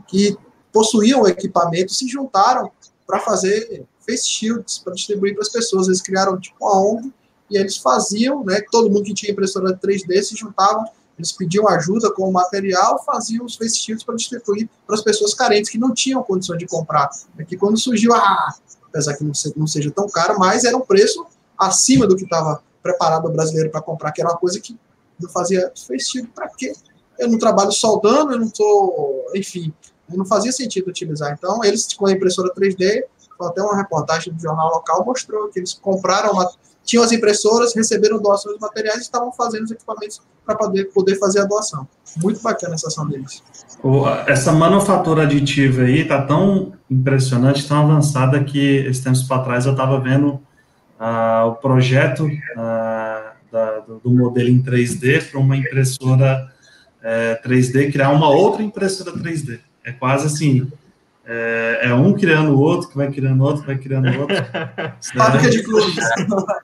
[0.08, 0.38] que
[0.72, 2.72] possuíam equipamento, se juntaram
[3.08, 5.88] para fazer face shields, para distribuir para as pessoas.
[5.88, 7.12] Eles criaram tipo uma ONG
[7.50, 10.86] e eles faziam, né, todo mundo que tinha impressora 3D se juntavam,
[11.18, 15.34] eles pediam ajuda com o material, faziam os face shields para distribuir para as pessoas
[15.34, 17.10] carentes que não tinham condição de comprar.
[17.38, 18.56] É que quando surgiu, ah,
[18.88, 21.26] apesar que não seja tão caro, mas era um preço
[21.58, 24.78] acima do que estava preparado o brasileiro para comprar, que era uma coisa que
[25.22, 26.74] não fazia sentido para quê?
[27.20, 29.74] Eu não trabalho soldando, eu não estou, enfim,
[30.10, 31.34] não fazia sentido utilizar.
[31.38, 33.04] Então, eles com a impressora 3D,
[33.42, 36.50] até uma reportagem do jornal local mostrou que eles compraram, uma,
[36.84, 41.18] tinham as impressoras, receberam doações de materiais e estavam fazendo os equipamentos para poder, poder
[41.18, 41.88] fazer a doação.
[42.18, 43.42] Muito bacana essa ação deles.
[44.28, 49.72] Essa manufatura aditiva aí tá tão impressionante, tão avançada que esses tempos para trás eu
[49.72, 50.40] estava vendo
[51.00, 56.52] uh, o projeto uh, da, do, modelo em 3D para uma impressora
[57.04, 59.60] é, 3D, criar uma outra impressora 3D.
[59.84, 60.72] É quase assim,
[61.24, 64.36] é, é, um criando o outro, que vai criando outro, vai criando outro.
[65.16, 65.96] Fábrica de clubes.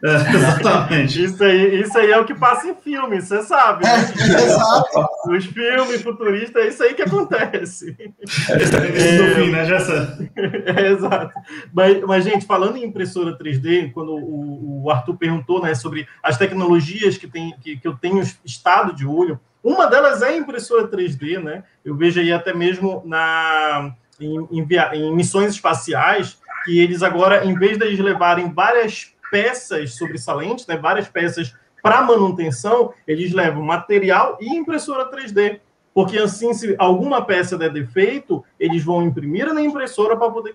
[0.03, 1.23] É, exatamente.
[1.23, 3.83] Isso aí, isso aí é o que passa em filme, você sabe.
[3.83, 3.91] Né?
[3.91, 5.07] É, exato.
[5.27, 7.95] Os filmes futuristas, é isso aí que acontece.
[8.21, 10.17] Esse é fim, né, Jessa?
[10.35, 11.33] É, exato.
[11.73, 16.37] Mas, mas, gente, falando em impressora 3D, quando o, o Arthur perguntou né, sobre as
[16.37, 20.87] tecnologias que, tem, que, que eu tenho estado de olho, uma delas é a impressora
[20.87, 21.63] 3D, né?
[21.83, 27.53] Eu vejo aí até mesmo na em, em, em missões espaciais, que eles agora, em
[27.53, 34.37] vez de eles levarem várias peças sobressalentes, né, várias peças para manutenção, eles levam material
[34.41, 35.59] e impressora 3D.
[35.93, 40.53] Porque assim, se alguma peça der defeito, eles vão imprimir na impressora para poder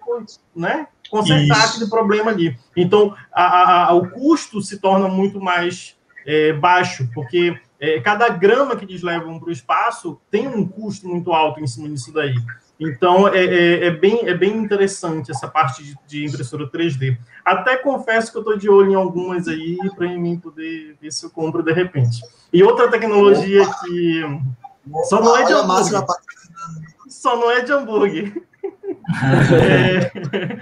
[0.54, 1.76] né, consertar Isso.
[1.76, 2.56] aquele problema ali.
[2.76, 8.76] Então, a, a, o custo se torna muito mais é, baixo, porque é, cada grama
[8.76, 12.36] que eles levam para o espaço tem um custo muito alto em cima disso daí.
[12.82, 17.16] Então, é, é, é, bem, é bem interessante essa parte de, de impressora 3D.
[17.44, 21.24] Até confesso que eu estou de olho em algumas aí, para mim poder ver se
[21.24, 22.20] eu compro de repente.
[22.52, 24.22] E outra tecnologia que
[25.04, 26.04] só não é de hambúrguer.
[27.08, 28.42] Só não é de hambúrguer.
[29.52, 30.58] é,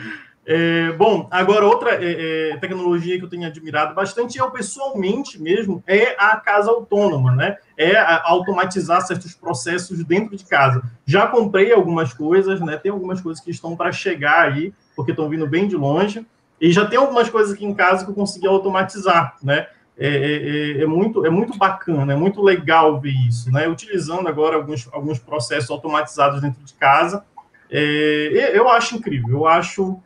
[0.53, 5.81] é, bom, agora outra é, é, tecnologia que eu tenho admirado bastante, eu pessoalmente mesmo,
[5.87, 7.57] é a casa autônoma, né?
[7.79, 10.83] É automatizar certos processos dentro de casa.
[11.07, 12.77] Já comprei algumas coisas, né?
[12.77, 16.27] Tem algumas coisas que estão para chegar aí, porque estão vindo bem de longe,
[16.61, 19.69] e já tem algumas coisas aqui em casa que eu consegui automatizar, né?
[19.97, 23.69] É, é, é, é muito, é muito bacana, é muito legal ver isso, né?
[23.69, 27.25] Utilizando agora alguns, alguns processos automatizados dentro de casa,
[27.71, 30.03] é, eu acho incrível, eu acho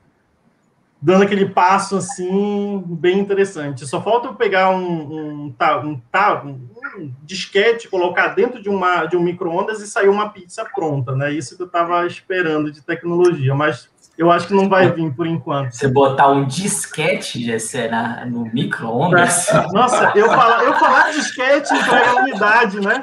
[1.04, 3.86] dando aquele passo assim bem interessante.
[3.86, 6.00] Só falta eu pegar um, um, um,
[6.46, 11.30] um disquete, colocar dentro de, uma, de um micro-ondas e sair uma pizza pronta, né?
[11.30, 15.26] Isso que eu estava esperando de tecnologia, mas Eu acho que não vai vir por
[15.26, 15.72] enquanto.
[15.72, 19.48] Você botar um disquete, Gessé, na, no micro-ondas.
[19.74, 23.00] Nossa, eu falar, eu falar disquete entrega a minha idade, né?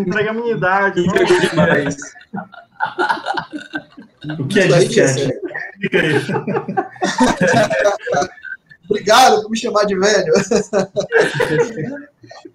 [0.00, 1.00] Entrega a minha idade.
[1.00, 1.96] Entregou demais.
[4.38, 5.32] O que é disquete?
[5.80, 6.14] Fica aí.
[8.88, 10.32] Obrigado por me chamar de velho.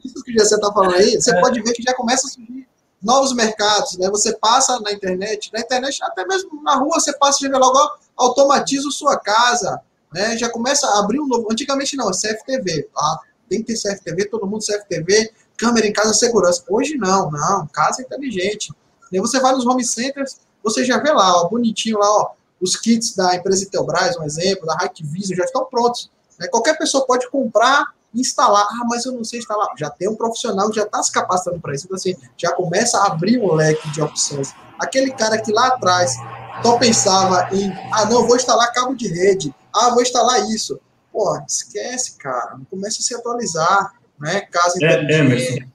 [0.04, 2.68] Isso que você está falando aí, você pode ver que já começa a surgir
[3.02, 4.10] novos mercados, né?
[4.10, 7.58] Você passa na internet, na internet, até mesmo na rua, você passa e já vê
[7.58, 7.80] logo,
[8.16, 9.82] automatiza sua casa,
[10.14, 10.38] né?
[10.38, 11.48] Já começa a abrir um novo.
[11.52, 12.90] Antigamente não, é CFTV.
[12.96, 16.64] Ah, tem que ter CFTV, todo mundo CFTV, câmera em casa, segurança.
[16.70, 18.74] Hoje não, não, casa inteligente.
[19.12, 22.32] E você vai nos home centers, você já vê lá, ó, bonitinho lá, ó,
[22.62, 26.10] os kits da empresa Intelbras, um exemplo, da Hikvision, já estão prontos.
[26.40, 26.48] né?
[26.48, 28.64] Qualquer pessoa pode comprar e instalar.
[28.64, 29.68] Ah, mas eu não sei instalar.
[29.78, 31.86] Já tem um profissional que já está se capacitando para isso.
[31.86, 34.54] Então, assim, já começa a abrir um leque de opções.
[34.80, 36.16] Aquele cara que lá atrás
[36.64, 39.54] só pensava em, ah, não, vou instalar cabo de rede.
[39.76, 40.80] Ah, vou instalar isso.
[41.12, 42.58] Pô, esquece, cara.
[42.70, 44.42] Começa a se atualizar, né?
[44.42, 45.14] Casa É, inteligente.
[45.22, 45.68] Emerson.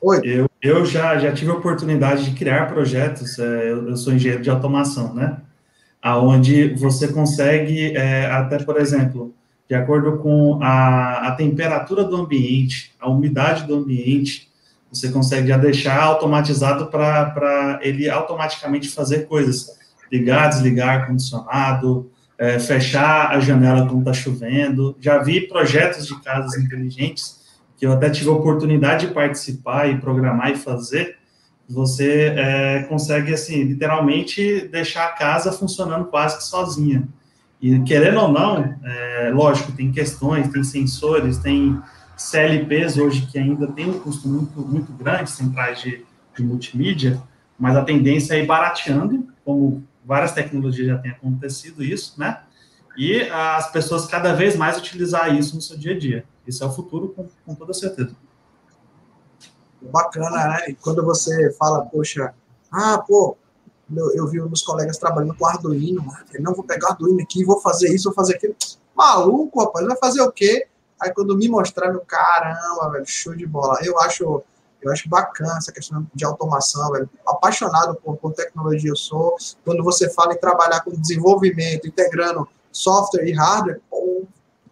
[0.00, 0.20] Oi.
[0.24, 4.42] Eu, eu já, já tive a oportunidade de criar projetos, é, eu, eu sou engenheiro
[4.42, 5.40] de automação, né?
[6.02, 9.34] Aonde você consegue, é, até por exemplo,
[9.68, 14.48] de acordo com a, a temperatura do ambiente, a umidade do ambiente,
[14.90, 19.76] você consegue já deixar automatizado para ele automaticamente fazer coisas.
[20.10, 24.96] Ligar, desligar ar-condicionado, é, fechar a janela quando está chovendo.
[24.98, 27.38] Já vi projetos de casas inteligentes
[27.76, 31.17] que eu até tive a oportunidade de participar e programar e fazer,
[31.68, 37.06] você é, consegue, assim, literalmente deixar a casa funcionando quase que sozinha.
[37.60, 41.78] E, querendo ou não, é, lógico, tem questões, tem sensores, tem
[42.16, 46.04] CLPs hoje que ainda tem um custo muito, muito grande, centrais de,
[46.36, 47.22] de multimídia,
[47.58, 52.38] mas a tendência é ir barateando, como várias tecnologias já têm acontecido isso, né?
[52.96, 56.24] E as pessoas cada vez mais utilizar isso no seu dia a dia.
[56.46, 58.16] Isso é o futuro, com, com toda certeza.
[59.80, 60.70] Bacana, né?
[60.70, 62.34] E quando você fala, poxa,
[62.70, 63.36] ah, pô,
[63.94, 66.24] eu, eu vi meus colegas trabalhando com Arduino, mano.
[66.32, 68.54] Eu não vou pegar Arduino aqui, vou fazer isso, vou fazer aquilo.
[68.94, 70.66] Maluco, rapaz, vai fazer o quê?
[71.00, 73.78] Aí quando me mostraram, caramba, velho, show de bola.
[73.82, 74.42] Eu acho,
[74.82, 77.08] eu acho bacana essa questão de automação, velho.
[77.26, 79.36] Apaixonado por, por tecnologia eu sou.
[79.64, 84.24] Quando você fala em trabalhar com desenvolvimento, integrando software e hardware, pô,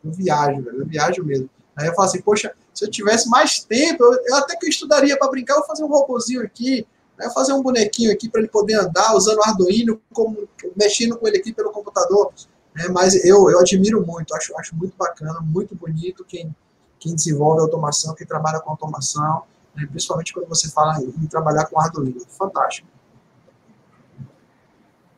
[0.04, 1.48] eu viajo, velho, eu viajo mesmo.
[1.76, 4.70] Aí eu falo assim, poxa, se eu tivesse mais tempo, eu, eu até que eu
[4.70, 6.86] estudaria para brincar, eu fazer um robôzinho aqui,
[7.18, 10.46] né, fazer um bonequinho aqui para ele poder andar usando o Arduino, como,
[10.76, 12.32] mexendo com ele aqui pelo computador.
[12.74, 16.54] Né, mas eu, eu admiro muito, acho, acho muito bacana, muito bonito quem,
[16.98, 21.80] quem desenvolve automação, quem trabalha com automação, né, principalmente quando você fala em trabalhar com
[21.80, 22.20] Arduino.
[22.28, 22.86] Fantástico.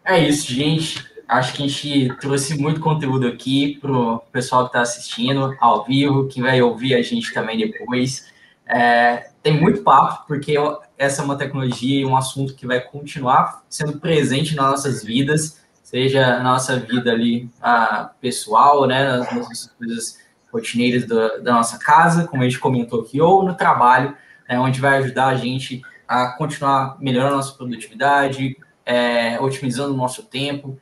[0.04, 1.04] É isso, gente.
[1.28, 5.84] Acho que a gente trouxe muito conteúdo aqui para o pessoal que está assistindo ao
[5.84, 8.32] vivo, que vai ouvir a gente também depois.
[8.66, 10.54] É, tem muito papo, porque
[10.96, 15.60] essa é uma tecnologia e um assunto que vai continuar sendo presente nas nossas vidas,
[15.82, 20.18] seja na nossa vida ali a pessoal, né, nas nossas coisas
[20.52, 24.16] rotineiras do, da nossa casa, como a gente comentou aqui, ou no trabalho,
[24.48, 29.96] né, onde vai ajudar a gente a continuar melhorando a nossa produtividade, é, otimizando o
[29.96, 30.80] nosso tempo.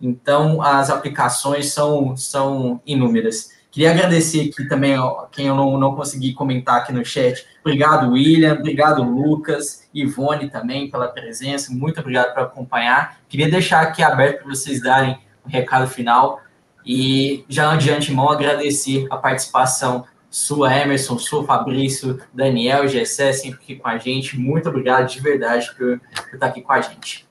[0.00, 3.50] Então, as aplicações são, são inúmeras.
[3.70, 4.96] Queria agradecer aqui também
[5.30, 7.46] quem eu não, não consegui comentar aqui no chat.
[7.60, 8.54] Obrigado, William.
[8.54, 9.86] Obrigado, Lucas.
[9.92, 11.72] Ivone também pela presença.
[11.72, 13.18] Muito obrigado por acompanhar.
[13.28, 16.40] Queria deixar aqui aberto para vocês darem o um recado final.
[16.84, 23.76] E já de antemão agradecer a participação sua, Emerson, sua, Fabrício, Daniel, Gessé, sempre aqui
[23.76, 24.38] com a gente.
[24.38, 27.27] Muito obrigado de verdade por, por estar aqui com a gente.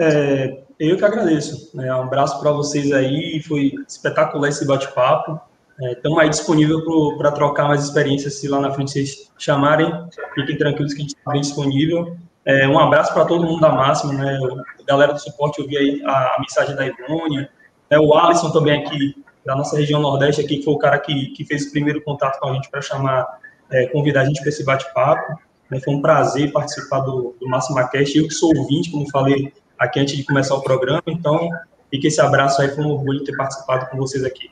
[0.00, 1.76] É, eu que agradeço.
[1.76, 1.94] Né?
[1.94, 3.42] Um abraço para vocês aí.
[3.46, 5.38] Foi espetacular esse bate-papo.
[5.78, 6.82] Estamos é, aí disponível
[7.18, 9.92] para trocar mais experiências se lá na frente vocês chamarem.
[10.34, 12.16] Fiquem tranquilos que a gente está bem disponível.
[12.46, 14.38] É, um abraço para todo mundo da Máxima, né?
[14.86, 17.48] Galera do suporte, eu aí a, a mensagem da Ivone.
[17.90, 17.98] Né?
[17.98, 21.44] O Alisson também aqui, da nossa região Nordeste, aqui, que foi o cara que, que
[21.44, 23.26] fez o primeiro contato com a gente para chamar,
[23.70, 25.38] é, convidar a gente para esse bate-papo.
[25.70, 25.78] Né?
[25.80, 28.16] Foi um prazer participar do, do Máxima Cast.
[28.16, 31.02] Eu que sou ouvinte, como falei aqui antes de começar o programa.
[31.06, 31.48] Então,
[31.90, 34.50] fique esse abraço aí, foi um orgulho ter participado com vocês aqui.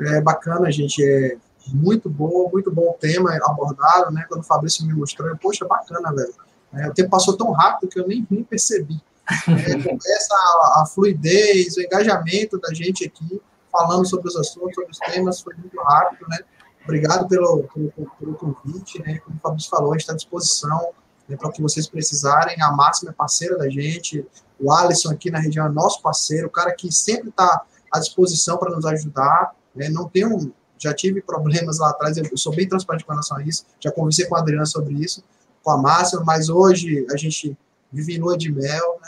[0.00, 1.04] É bacana, gente.
[1.04, 1.36] É
[1.66, 4.24] muito bom, muito bom tema abordado, né?
[4.28, 6.32] Quando o Fabrício me mostrou, eu, poxa, bacana, velho.
[6.72, 9.02] É, o tempo passou tão rápido que eu nem, nem percebi.
[9.48, 13.40] É, começa a, a, fluidez, o engajamento da gente aqui,
[13.70, 16.38] falando sobre os assuntos, sobre os temas, foi muito rápido, né?
[16.84, 19.18] Obrigado pelo, pelo, pelo convite, né?
[19.18, 20.92] Como o Fabrício falou, a gente está à disposição
[21.30, 22.60] né, para o que vocês precisarem.
[22.60, 24.26] A Máxima é parceira da gente,
[24.58, 28.58] o Alisson aqui na região é nosso parceiro, o cara que sempre está à disposição
[28.58, 29.54] para nos ajudar.
[29.74, 33.42] Né, não tenho, já tive problemas lá atrás, eu sou bem transparente com relação a
[33.42, 35.22] isso, já conversei com a Adriana sobre isso,
[35.62, 37.56] com a Máxima, mas hoje a gente
[37.92, 39.00] vive lua de mel.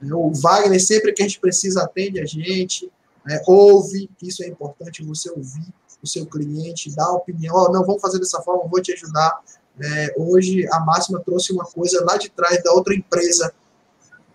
[0.00, 2.90] Né, o Wagner, sempre que a gente precisa, atende a gente,
[3.24, 5.72] né, ouve, isso é importante, você ouvir
[6.02, 9.40] o seu cliente, dar opinião, oh, não, vamos fazer dessa forma, vou te ajudar.
[9.80, 13.52] É, hoje a Máxima trouxe uma coisa lá de trás da outra empresa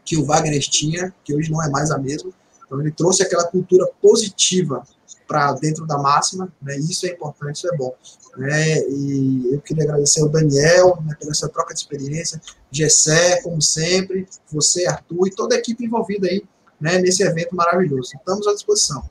[0.06, 2.32] que o Wagner tinha, que hoje não é mais a mesma.
[2.66, 4.84] Então ele trouxe aquela cultura positiva
[5.28, 6.78] para dentro da Máxima, né?
[6.78, 7.96] Isso é importante, isso é bom.
[8.38, 8.80] Né?
[8.90, 14.28] E eu queria agradecer ao Daniel né, pela essa troca de experiência, Gessé, como sempre,
[14.50, 16.44] você, Arthur e toda a equipe envolvida aí
[16.80, 18.12] né, nesse evento maravilhoso.
[18.16, 19.04] Estamos à disposição.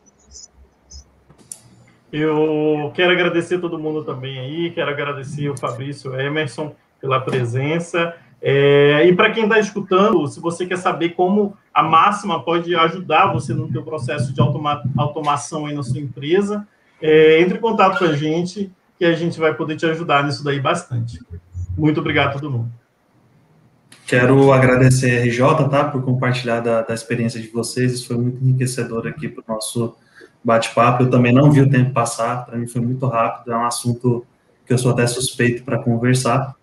[2.12, 8.14] Eu quero agradecer todo mundo também aí, quero agradecer o Fabrício Emerson pela presença.
[8.42, 13.32] É, e para quem está escutando, se você quer saber como a máxima pode ajudar
[13.32, 16.66] você no seu processo de automa automação aí na sua empresa,
[17.00, 20.42] é, entre em contato com a gente, que a gente vai poder te ajudar nisso
[20.42, 21.20] daí bastante.
[21.76, 22.70] Muito obrigado a todo mundo.
[24.06, 28.42] Quero agradecer a RJ, tá, por compartilhar da, da experiência de vocês, isso foi muito
[28.42, 29.94] enriquecedor aqui para o nosso
[30.42, 31.04] bate-papo.
[31.04, 34.24] Eu também não vi o tempo passar, para mim foi muito rápido, é um assunto
[34.66, 36.54] que eu sou até suspeito para conversar,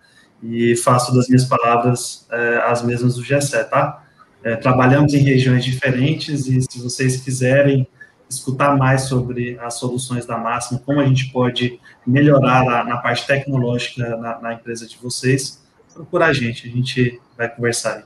[0.42, 4.04] e faço das minhas palavras é, as mesmas do Gessé, tá?
[4.42, 7.86] É, trabalhamos em regiões diferentes e se vocês quiserem
[8.30, 14.16] escutar mais sobre as soluções da Máxima, como a gente pode melhorar na, parte tecnológica
[14.16, 18.02] na, na, empresa de vocês, procura a gente, a gente vai conversar aí.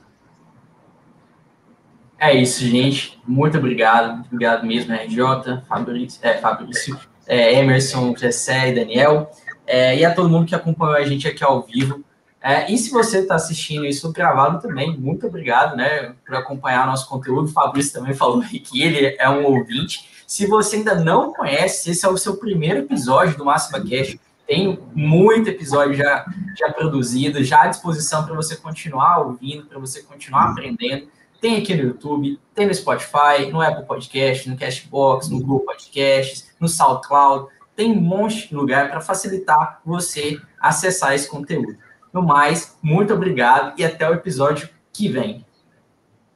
[2.23, 3.20] É isso, gente.
[3.27, 4.12] Muito obrigado.
[4.12, 6.97] Muito obrigado mesmo, RJ, Fabrício, é, Fabrício
[7.27, 9.29] é, Emerson, Jessé e Daniel.
[9.66, 12.05] É, e a todo mundo que acompanhou a gente aqui ao vivo.
[12.41, 17.09] É, e se você está assistindo isso gravado também, muito obrigado né, por acompanhar nosso
[17.09, 17.47] conteúdo.
[17.47, 20.09] O Fabrício também falou que ele é um ouvinte.
[20.25, 24.16] Se você ainda não conhece, esse é o seu primeiro episódio do Máxima Cash.
[24.47, 26.25] Tem muito episódio já,
[26.57, 31.09] já produzido, já à disposição para você continuar ouvindo, para você continuar aprendendo.
[31.43, 36.55] Tem aqui no YouTube, tem no Spotify, no Apple Podcast, no Cashbox, no Google Podcasts,
[36.61, 37.49] no SoundCloud.
[37.74, 41.76] Tem um monte de lugar para facilitar você acessar esse conteúdo.
[42.12, 45.45] No mais, muito obrigado e até o episódio que vem.